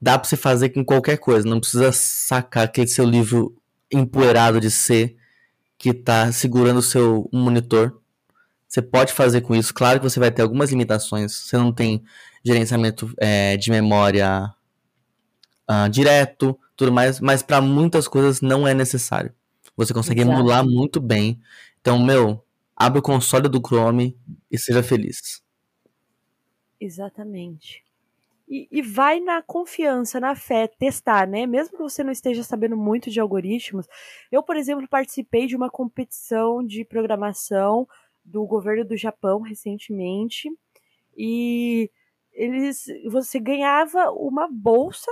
dá 0.01 0.17
para 0.17 0.27
você 0.27 0.37
fazer 0.37 0.69
com 0.69 0.83
qualquer 0.83 1.17
coisa, 1.17 1.47
não 1.47 1.59
precisa 1.59 1.91
sacar 1.91 2.65
aquele 2.65 2.87
seu 2.87 3.05
livro 3.05 3.55
empoeirado 3.91 4.59
de 4.59 4.69
C 4.69 5.15
que 5.77 5.89
está 5.89 6.31
segurando 6.31 6.77
o 6.77 6.83
seu 6.83 7.29
monitor. 7.33 7.99
Você 8.67 8.81
pode 8.81 9.13
fazer 9.13 9.41
com 9.41 9.55
isso. 9.55 9.73
Claro 9.73 9.99
que 9.99 10.09
você 10.09 10.19
vai 10.19 10.31
ter 10.31 10.41
algumas 10.41 10.69
limitações. 10.69 11.33
Você 11.33 11.57
não 11.57 11.71
tem 11.71 12.03
gerenciamento 12.43 13.13
é, 13.17 13.57
de 13.57 13.71
memória 13.71 14.53
uh, 15.69 15.89
direto, 15.89 16.57
tudo 16.75 16.91
mais, 16.91 17.19
mas 17.19 17.41
para 17.41 17.61
muitas 17.61 18.07
coisas 18.07 18.41
não 18.41 18.67
é 18.67 18.73
necessário. 18.73 19.33
Você 19.77 19.93
consegue 19.93 20.21
Exato. 20.21 20.37
emular 20.37 20.65
muito 20.65 20.99
bem. 20.99 21.39
Então, 21.85 22.03
meu, 22.03 22.43
Abra 22.75 22.99
o 22.99 23.01
console 23.01 23.47
do 23.47 23.61
Chrome 23.65 24.19
e 24.51 24.57
seja 24.57 24.83
feliz. 24.83 25.41
Exatamente. 26.79 27.85
E, 28.49 28.67
e, 28.69 28.81
vai 28.81 29.19
na 29.19 29.41
confiança, 29.41 30.19
na 30.19 30.35
fé, 30.35 30.67
testar, 30.67 31.25
né? 31.25 31.47
Mesmo 31.47 31.77
que 31.77 31.83
você 31.83 32.03
não 32.03 32.11
esteja 32.11 32.43
sabendo 32.43 32.75
muito 32.75 33.09
de 33.09 33.19
algoritmos. 33.19 33.87
Eu, 34.31 34.43
por 34.43 34.57
exemplo, 34.57 34.87
participei 34.87 35.47
de 35.47 35.55
uma 35.55 35.69
competição 35.69 36.63
de 36.63 36.83
programação 36.83 37.87
do 38.23 38.45
governo 38.45 38.83
do 38.83 38.97
Japão 38.97 39.41
recentemente 39.41 40.51
e 41.15 41.89
eles, 42.33 42.85
você 43.09 43.39
ganhava 43.39 44.11
uma 44.11 44.49
bolsa 44.51 45.11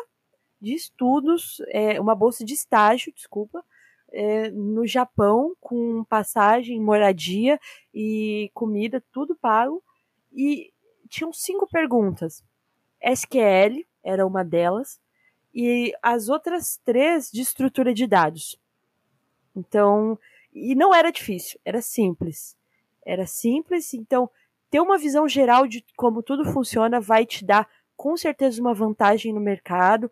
de 0.61 0.73
estudos, 0.73 1.61
é, 1.69 1.99
uma 1.99 2.13
bolsa 2.13 2.43
de 2.43 2.53
estágio, 2.53 3.13
desculpa, 3.15 3.63
é, 4.13 4.49
no 4.51 4.87
Japão 4.87 5.55
com 5.59 6.03
passagem, 6.05 6.79
moradia 6.79 7.59
e 7.93 8.49
comida, 8.53 9.03
tudo 9.11 9.35
pago. 9.35 9.83
E 10.31 10.71
tinham 11.09 11.33
cinco 11.33 11.67
perguntas 11.67 12.43
SQL 13.03 13.85
era 14.03 14.25
uma 14.25 14.43
delas, 14.43 14.99
e 15.53 15.93
as 16.01 16.29
outras 16.29 16.79
três 16.83 17.29
de 17.31 17.41
estrutura 17.41 17.93
de 17.93 18.07
dados. 18.07 18.57
Então, 19.55 20.17
e 20.53 20.73
não 20.75 20.93
era 20.93 21.11
difícil, 21.11 21.59
era 21.63 21.81
simples. 21.81 22.57
Era 23.05 23.27
simples, 23.27 23.93
então 23.93 24.29
ter 24.69 24.79
uma 24.79 24.97
visão 24.97 25.27
geral 25.27 25.67
de 25.67 25.85
como 25.95 26.23
tudo 26.23 26.45
funciona 26.45 26.99
vai 26.99 27.25
te 27.25 27.45
dar 27.45 27.69
com 27.95 28.17
certeza 28.17 28.59
uma 28.59 28.73
vantagem 28.73 29.31
no 29.31 29.39
mercado, 29.39 30.11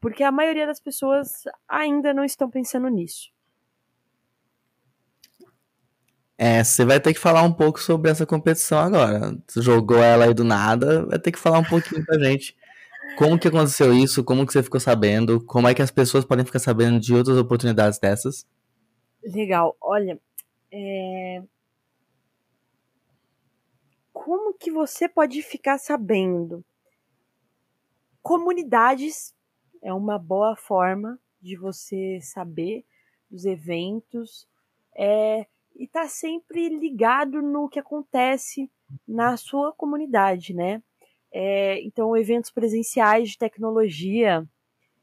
porque 0.00 0.22
a 0.22 0.32
maioria 0.32 0.66
das 0.66 0.80
pessoas 0.80 1.44
ainda 1.66 2.12
não 2.12 2.24
estão 2.24 2.50
pensando 2.50 2.88
nisso. 2.88 3.31
É, 6.44 6.64
você 6.64 6.84
vai 6.84 6.98
ter 6.98 7.14
que 7.14 7.20
falar 7.20 7.44
um 7.44 7.52
pouco 7.52 7.78
sobre 7.78 8.10
essa 8.10 8.26
competição 8.26 8.76
agora. 8.76 9.38
Você 9.46 9.62
jogou 9.62 9.98
ela 9.98 10.24
aí 10.24 10.34
do 10.34 10.42
nada, 10.42 11.06
vai 11.06 11.16
ter 11.16 11.30
que 11.30 11.38
falar 11.38 11.60
um 11.60 11.64
pouquinho 11.64 12.04
pra 12.04 12.18
gente. 12.18 12.56
Como 13.16 13.38
que 13.38 13.46
aconteceu 13.46 13.94
isso? 13.94 14.24
Como 14.24 14.44
que 14.44 14.52
você 14.52 14.60
ficou 14.60 14.80
sabendo? 14.80 15.40
Como 15.44 15.68
é 15.68 15.74
que 15.74 15.80
as 15.80 15.92
pessoas 15.92 16.24
podem 16.24 16.44
ficar 16.44 16.58
sabendo 16.58 16.98
de 16.98 17.14
outras 17.14 17.38
oportunidades 17.38 18.00
dessas? 18.00 18.44
Legal. 19.22 19.76
Olha, 19.80 20.18
é... 20.72 21.44
como 24.12 24.52
que 24.52 24.72
você 24.72 25.08
pode 25.08 25.40
ficar 25.42 25.78
sabendo? 25.78 26.64
Comunidades 28.20 29.32
é 29.80 29.94
uma 29.94 30.18
boa 30.18 30.56
forma 30.56 31.20
de 31.40 31.56
você 31.56 32.18
saber 32.20 32.84
dos 33.30 33.44
eventos. 33.44 34.48
É, 34.96 35.46
e 35.76 35.86
tá 35.86 36.06
sempre 36.08 36.68
ligado 36.68 37.42
no 37.42 37.68
que 37.68 37.78
acontece 37.78 38.70
na 39.06 39.36
sua 39.36 39.72
comunidade, 39.72 40.54
né? 40.54 40.82
É, 41.32 41.80
então, 41.82 42.16
eventos 42.16 42.50
presenciais 42.50 43.30
de 43.30 43.38
tecnologia, 43.38 44.46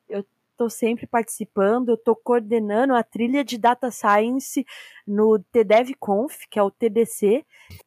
eu 0.07 0.23
estou 0.51 0.69
sempre 0.69 1.07
participando, 1.07 1.89
eu 1.89 1.95
estou 1.95 2.15
coordenando 2.15 2.93
a 2.93 3.01
trilha 3.01 3.43
de 3.43 3.57
Data 3.57 3.89
Science 3.89 4.65
no 5.07 5.39
TDEVConf, 5.39 6.47
que 6.49 6.59
é 6.59 6.63
o 6.63 6.69
TDC, 6.69 7.45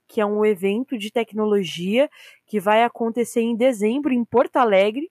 que 0.09 0.20
é 0.20 0.26
um 0.26 0.45
evento 0.45 0.99
de 0.99 1.12
tecnologia 1.12 2.11
que 2.47 2.59
vai 2.59 2.83
acontecer 2.83 3.43
em 3.43 3.55
dezembro 3.55 4.12
em 4.12 4.24
Porto 4.24 4.57
Alegre. 4.57 5.11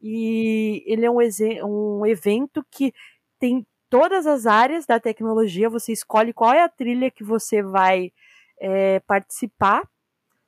E 0.00 0.82
ele 0.86 1.04
é 1.04 1.10
um, 1.10 1.18
um 2.00 2.06
evento 2.06 2.64
que 2.70 2.94
tem 3.38 3.66
todas 3.92 4.26
as 4.26 4.46
áreas 4.46 4.86
da 4.86 4.98
tecnologia, 4.98 5.68
você 5.68 5.92
escolhe 5.92 6.32
qual 6.32 6.50
é 6.50 6.62
a 6.62 6.68
trilha 6.68 7.10
que 7.10 7.22
você 7.22 7.62
vai 7.62 8.10
é, 8.58 9.00
participar 9.00 9.86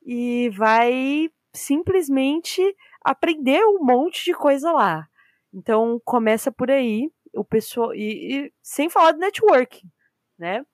e 0.03 0.49
vai 0.49 1.29
simplesmente 1.53 2.59
aprender 3.03 3.63
um 3.63 3.83
monte 3.83 4.25
de 4.25 4.33
coisa 4.33 4.71
lá. 4.71 5.07
Então 5.53 6.01
começa 6.03 6.51
por 6.51 6.71
aí, 6.71 7.11
o 7.35 7.45
pessoal 7.45 7.93
e, 7.93 8.47
e 8.47 8.53
sem 8.63 8.89
falar 8.89 9.11
de 9.11 9.19
networking, 9.19 9.91
né? 10.39 10.65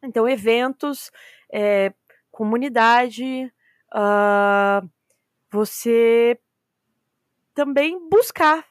Então 0.00 0.28
eventos, 0.28 1.10
é, 1.52 1.92
comunidade, 2.30 3.52
uh, 3.92 4.88
você 5.50 6.38
também 7.52 8.08
buscar, 8.08 8.64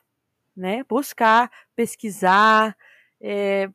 né? 0.55 0.85
Buscar, 0.85 1.51
pesquisar, 1.75 2.73
é, 3.21 3.69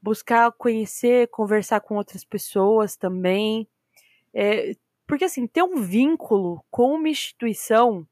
buscar 0.00 0.50
conhecer, 0.52 1.28
conversar 1.28 1.80
com 1.80 1.96
outras 1.96 2.24
pessoas 2.24 2.96
também. 2.96 3.68
É, 4.32 4.74
porque, 5.06 5.24
assim, 5.24 5.46
ter 5.46 5.62
um 5.62 5.82
vínculo 5.82 6.64
com 6.70 6.94
uma 6.94 7.08
instituição 7.08 8.06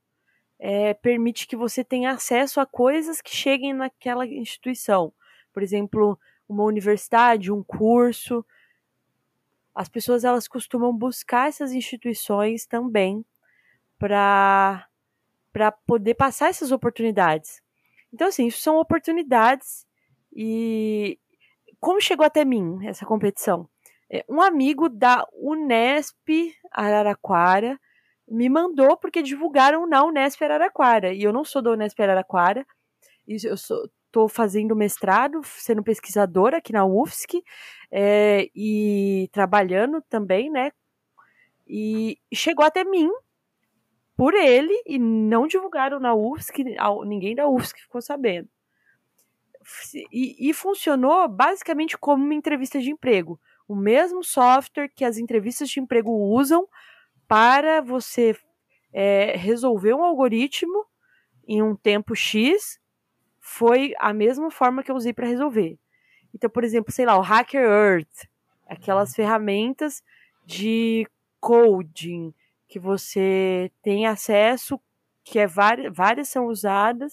é, 0.59 0.95
permite 0.95 1.47
que 1.47 1.57
você 1.57 1.85
tenha 1.85 2.13
acesso 2.13 2.61
a 2.61 2.67
coisas 2.67 3.21
que 3.21 3.35
cheguem 3.35 3.75
naquela 3.75 4.27
instituição. 4.27 5.13
Por 5.53 5.63
exemplo, 5.63 6.19
uma 6.49 6.65
universidade, 6.65 7.53
um 7.53 7.63
curso. 7.63 8.45
As 9.75 9.89
pessoas 9.89 10.25
elas 10.25 10.49
costumam 10.49 10.97
buscar 10.97 11.49
essas 11.49 11.73
instituições 11.73 12.67
também 12.67 13.25
para 13.99 14.89
poder 15.87 16.15
passar 16.15 16.49
essas 16.49 16.73
oportunidades. 16.73 17.63
Então, 18.13 18.29
assim, 18.29 18.47
isso 18.47 18.61
são 18.61 18.77
oportunidades 18.79 19.86
e 20.37 21.19
como 21.81 21.99
chegou 22.01 22.27
até 22.27 22.45
mim 22.45 22.87
essa 22.87 23.07
competição? 23.07 23.67
É, 24.11 24.23
um 24.29 24.43
amigo 24.43 24.89
da 24.89 25.27
Unesp 25.33 26.29
Araraquara 26.71 27.81
me 28.29 28.49
mandou 28.49 28.99
porque 28.99 29.23
divulgaram 29.23 29.87
na 29.87 30.05
Unesp 30.05 30.43
Araraquara. 30.43 31.15
E 31.15 31.23
eu 31.23 31.33
não 31.33 31.43
sou 31.43 31.63
da 31.63 31.71
Unesp 31.71 31.99
Araraquara, 31.99 32.67
eu 33.27 33.55
estou 33.55 34.29
fazendo 34.29 34.77
mestrado, 34.77 35.41
sendo 35.45 35.83
pesquisadora 35.83 36.59
aqui 36.59 36.73
na 36.73 36.85
UFSC 36.85 37.43
é, 37.91 38.49
e 38.55 39.29
trabalhando 39.33 40.03
também, 40.09 40.51
né? 40.51 40.71
E 41.67 42.19
chegou 42.35 42.65
até 42.65 42.85
mim 42.85 43.11
por 44.17 44.35
ele 44.35 44.75
e 44.87 44.99
não 44.99 45.47
divulgaram 45.47 45.99
na 45.99 46.15
UFSC, 46.15 46.65
ninguém 47.07 47.35
da 47.35 47.49
UFSC 47.49 47.81
ficou 47.81 48.03
sabendo. 48.03 48.49
E, 50.13 50.49
e 50.49 50.53
funcionou 50.53 51.29
basicamente 51.29 51.99
como 51.99 52.25
uma 52.25 52.35
entrevista 52.35 52.81
de 52.81 52.91
emprego. 52.91 53.41
O 53.67 53.75
mesmo 53.75 54.23
software 54.23 54.89
que 54.89 55.05
as 55.05 55.19
entrevistas 55.19 55.69
de 55.69 55.81
emprego 55.81 56.11
usam 56.11 56.69
para 57.27 57.81
você 57.81 58.37
é, 58.93 59.37
resolver 59.37 59.95
um 59.95 60.05
algoritmo 60.05 60.87
em 61.47 61.63
um 61.63 61.75
tempo 61.75 62.15
X 62.15 62.79
foi 63.41 63.95
a 63.99 64.13
mesma 64.13 64.51
forma 64.51 64.83
que 64.83 64.91
eu 64.91 64.97
usei 64.97 65.13
para 65.13 65.27
resolver. 65.27 65.79
Então, 66.35 66.51
por 66.51 66.65
exemplo, 66.65 66.93
sei 66.93 67.07
lá, 67.07 67.17
o 67.17 67.23
Hacker 67.23 67.65
Earth, 67.65 68.29
aquelas 68.67 69.15
ferramentas 69.15 70.03
de 70.45 71.07
coding 71.41 72.35
que 72.69 72.79
você 72.79 73.71
tem 73.83 74.07
acesso, 74.07 74.81
que 75.25 75.39
é 75.39 75.47
várias, 75.47 75.95
várias 75.95 76.29
são 76.29 76.47
usadas 76.47 77.13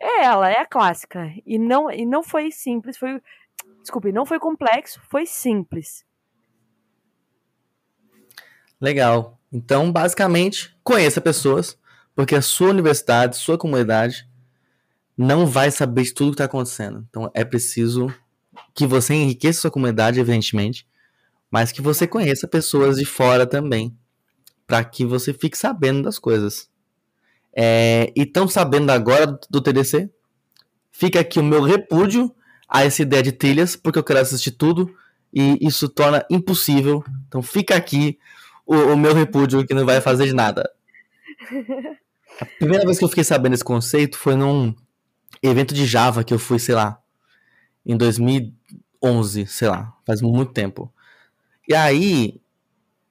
é 0.00 0.24
ela, 0.24 0.50
é 0.50 0.60
a 0.60 0.66
clássica. 0.66 1.32
E 1.44 1.58
não, 1.58 1.90
e 1.90 2.04
não 2.06 2.22
foi 2.22 2.50
simples, 2.50 2.96
foi. 2.96 3.20
Desculpe, 3.80 4.12
não 4.12 4.26
foi 4.26 4.38
complexo, 4.38 5.00
foi 5.08 5.26
simples. 5.26 6.04
Legal. 8.80 9.38
Então, 9.52 9.90
basicamente, 9.90 10.76
conheça 10.84 11.20
pessoas, 11.20 11.78
porque 12.14 12.34
a 12.34 12.42
sua 12.42 12.70
universidade, 12.70 13.36
sua 13.36 13.58
comunidade, 13.58 14.28
não 15.16 15.46
vai 15.46 15.70
saber 15.70 16.02
de 16.02 16.14
tudo 16.14 16.30
que 16.30 16.34
está 16.34 16.44
acontecendo. 16.44 17.04
Então, 17.08 17.30
é 17.34 17.44
preciso 17.44 18.12
que 18.74 18.86
você 18.86 19.14
enriqueça 19.14 19.62
sua 19.62 19.70
comunidade, 19.70 20.20
evidentemente, 20.20 20.86
mas 21.50 21.72
que 21.72 21.80
você 21.80 22.06
conheça 22.06 22.46
pessoas 22.46 22.98
de 22.98 23.04
fora 23.04 23.46
também, 23.46 23.96
para 24.66 24.84
que 24.84 25.04
você 25.04 25.32
fique 25.32 25.56
sabendo 25.56 26.02
das 26.02 26.18
coisas. 26.18 26.70
É, 27.54 28.12
e 28.14 28.22
estão 28.22 28.46
sabendo 28.46 28.90
agora 28.90 29.38
do 29.48 29.60
TDC? 29.60 30.10
Fica 30.90 31.20
aqui 31.20 31.38
o 31.38 31.44
meu 31.44 31.62
repúdio 31.62 32.34
a 32.68 32.84
essa 32.84 33.02
ideia 33.02 33.22
de 33.22 33.32
trilhas, 33.32 33.76
porque 33.76 33.98
eu 33.98 34.04
quero 34.04 34.20
assistir 34.20 34.52
tudo 34.52 34.94
e 35.32 35.58
isso 35.66 35.88
torna 35.88 36.24
impossível. 36.30 37.04
Então 37.26 37.42
fica 37.42 37.74
aqui 37.74 38.18
o, 38.66 38.74
o 38.74 38.96
meu 38.96 39.14
repúdio 39.14 39.66
que 39.66 39.74
não 39.74 39.86
vai 39.86 40.00
fazer 40.00 40.26
de 40.26 40.32
nada. 40.32 40.70
A 42.40 42.44
primeira 42.44 42.84
vez 42.84 42.98
que 42.98 43.04
eu 43.04 43.08
fiquei 43.08 43.24
sabendo 43.24 43.54
esse 43.54 43.64
conceito 43.64 44.16
foi 44.18 44.36
num 44.36 44.74
evento 45.42 45.74
de 45.74 45.86
Java 45.86 46.22
que 46.22 46.32
eu 46.32 46.38
fui, 46.38 46.58
sei 46.58 46.74
lá, 46.74 47.00
em 47.84 47.96
2011, 47.96 49.46
sei 49.46 49.68
lá, 49.68 49.92
faz 50.06 50.20
muito 50.20 50.52
tempo. 50.52 50.92
E 51.66 51.74
aí, 51.74 52.40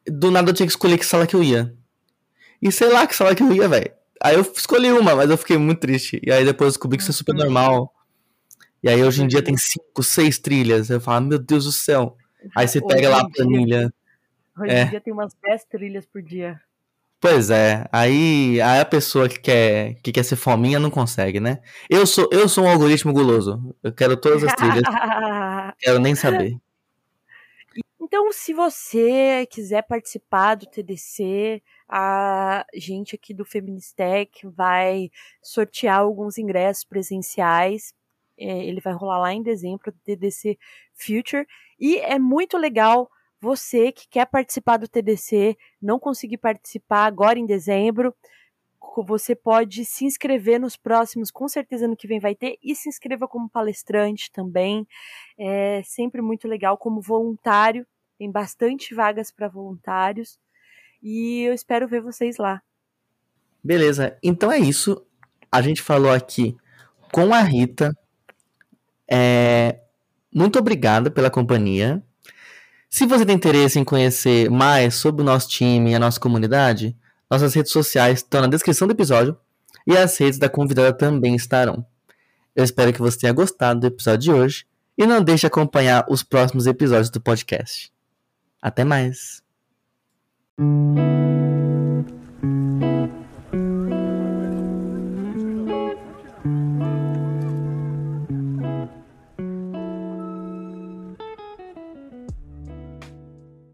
do 0.06 0.32
nada 0.32 0.50
eu 0.50 0.54
tinha 0.54 0.68
que 0.68 0.72
escolher 0.72 0.98
que 0.98 1.06
sala 1.06 1.28
que 1.28 1.36
eu 1.36 1.44
ia. 1.44 1.76
E 2.62 2.72
sei 2.72 2.90
lá 2.90 3.06
que 3.06 3.16
sala 3.16 3.36
que 3.36 3.44
eu 3.44 3.52
ia, 3.54 3.68
velho. 3.68 3.92
Aí 4.24 4.36
eu 4.36 4.42
escolhi 4.42 4.92
uma, 4.92 5.16
mas 5.16 5.30
eu 5.30 5.38
fiquei 5.38 5.58
muito 5.58 5.80
triste. 5.80 6.20
E 6.26 6.32
aí 6.32 6.44
depois 6.44 6.68
eu 6.68 6.72
descobri 6.72 6.98
que 6.98 7.04
isso 7.04 7.12
é 7.12 7.16
super 7.16 7.36
normal. 7.36 7.94
E 8.82 8.90
aí 8.90 9.04
hoje 9.04 9.24
em 9.24 9.28
dia 9.28 9.42
tem 9.42 9.58
cinco, 9.58 10.04
seis 10.04 10.40
trilhas. 10.40 10.90
Eu 10.90 11.02
falo, 11.02 11.26
meu 11.26 11.40
Deus 11.40 11.66
do 11.66 11.72
céu. 11.72 12.16
Aí 12.56 12.68
você 12.68 12.82
pega 12.82 13.10
lá 13.10 13.22
a 13.22 13.30
planilha. 13.30 13.92
Hoje 14.58 14.72
em 14.72 14.76
é. 14.76 14.86
dia 14.86 15.02
tem 15.02 15.14
umas 15.14 15.34
10 15.44 15.66
trilhas 15.66 16.06
por 16.06 16.22
dia. 16.22 16.60
Pois 17.20 17.50
é, 17.50 17.88
aí, 17.92 18.62
aí 18.62 18.80
a 18.80 18.86
pessoa 18.86 19.28
que 19.28 19.40
quer, 19.40 19.96
que 20.04 20.12
quer 20.12 20.24
ser 20.24 20.36
fominha 20.36 20.80
não 20.80 20.92
consegue, 20.92 21.40
né? 21.40 21.60
Eu 21.90 22.06
sou, 22.06 22.30
eu 22.32 22.48
sou 22.48 22.64
um 22.64 22.70
algoritmo 22.70 23.12
guloso. 23.12 23.76
Eu 23.82 23.92
quero 23.92 24.16
todas 24.16 24.44
as 24.44 24.54
trilhas. 24.54 24.84
quero 25.80 26.00
nem 26.00 26.14
saber. 26.14 26.56
Então, 28.08 28.32
se 28.32 28.54
você 28.54 29.46
quiser 29.52 29.82
participar 29.82 30.56
do 30.56 30.66
TDC, 30.66 31.62
a 31.90 32.66
gente 32.74 33.16
aqui 33.16 33.34
do 33.34 33.44
Feministec 33.44 34.48
vai 34.48 35.10
sortear 35.44 36.00
alguns 36.00 36.38
ingressos 36.38 36.86
presenciais. 36.86 37.94
É, 38.40 38.66
ele 38.66 38.80
vai 38.80 38.94
rolar 38.94 39.20
lá 39.20 39.34
em 39.34 39.44
dezembro, 39.44 39.92
do 39.92 40.00
TDC 40.06 40.58
Future. 40.94 41.46
E 41.78 41.98
é 41.98 42.18
muito 42.18 42.58
legal 42.58 43.10
você 43.42 43.92
que 43.92 44.08
quer 44.08 44.26
participar 44.26 44.78
do 44.78 44.88
TDC, 44.88 45.58
não 45.82 46.00
conseguir 46.00 46.38
participar 46.38 47.08
agora 47.08 47.38
em 47.38 47.46
dezembro, 47.46 48.16
você 49.06 49.36
pode 49.36 49.84
se 49.84 50.06
inscrever 50.06 50.62
nos 50.62 50.78
próximos, 50.78 51.30
com 51.30 51.48
certeza 51.50 51.90
no 51.90 51.98
que 51.98 52.08
vem 52.08 52.22
vai 52.22 52.36
ter, 52.36 52.58
e 52.64 52.74
se 52.74 52.88
inscreva 52.88 53.28
como 53.28 53.50
palestrante 53.50 54.32
também. 54.32 54.88
É 55.38 55.82
sempre 55.84 56.22
muito 56.22 56.48
legal 56.48 56.78
como 56.78 57.02
voluntário, 57.02 57.86
tem 58.18 58.32
bastante 58.32 58.96
vagas 58.96 59.32
para 59.32 59.48
voluntários, 59.48 60.40
e 61.02 61.44
eu 61.44 61.54
espero 61.54 61.88
ver 61.88 62.02
vocês 62.02 62.38
lá. 62.38 62.62
Beleza, 63.64 64.18
então 64.24 64.52
é 64.52 64.58
isso. 64.58 65.06
A 65.52 65.62
gente 65.62 65.82
falou 65.82 66.12
aqui 66.12 66.56
com 67.12 67.34
a 67.34 67.42
Rita. 67.42 67.96
É... 69.10 69.80
Muito 70.34 70.60
obrigada 70.60 71.10
pela 71.10 71.30
companhia. 71.30 72.04
Se 72.90 73.06
você 73.06 73.26
tem 73.26 73.36
interesse 73.36 73.80
em 73.80 73.84
conhecer 73.84 74.50
mais 74.50 74.96
sobre 74.96 75.22
o 75.22 75.26
nosso 75.26 75.50
time 75.50 75.92
e 75.92 75.96
a 75.96 76.00
nossa 76.00 76.20
comunidade, 76.20 76.96
nossas 77.30 77.54
redes 77.54 77.72
sociais 77.72 78.20
estão 78.20 78.42
na 78.42 78.48
descrição 78.48 78.88
do 78.88 78.94
episódio 78.94 79.38
e 79.86 79.98
as 79.98 80.18
redes 80.18 80.40
da 80.40 80.50
convidada 80.50 80.94
também 80.94 81.36
estarão. 81.36 81.86
Eu 82.56 82.64
espero 82.64 82.94
que 82.94 83.00
você 83.00 83.20
tenha 83.20 83.34
gostado 83.34 83.82
do 83.82 83.88
episódio 83.88 84.20
de 84.20 84.32
hoje 84.32 84.66
e 84.98 85.06
não 85.06 85.22
deixe 85.22 85.42
de 85.42 85.48
acompanhar 85.48 86.06
os 86.10 86.24
próximos 86.24 86.66
episódios 86.66 87.10
do 87.10 87.22
podcast. 87.22 87.92
Até 88.62 88.84
mais! 88.84 89.42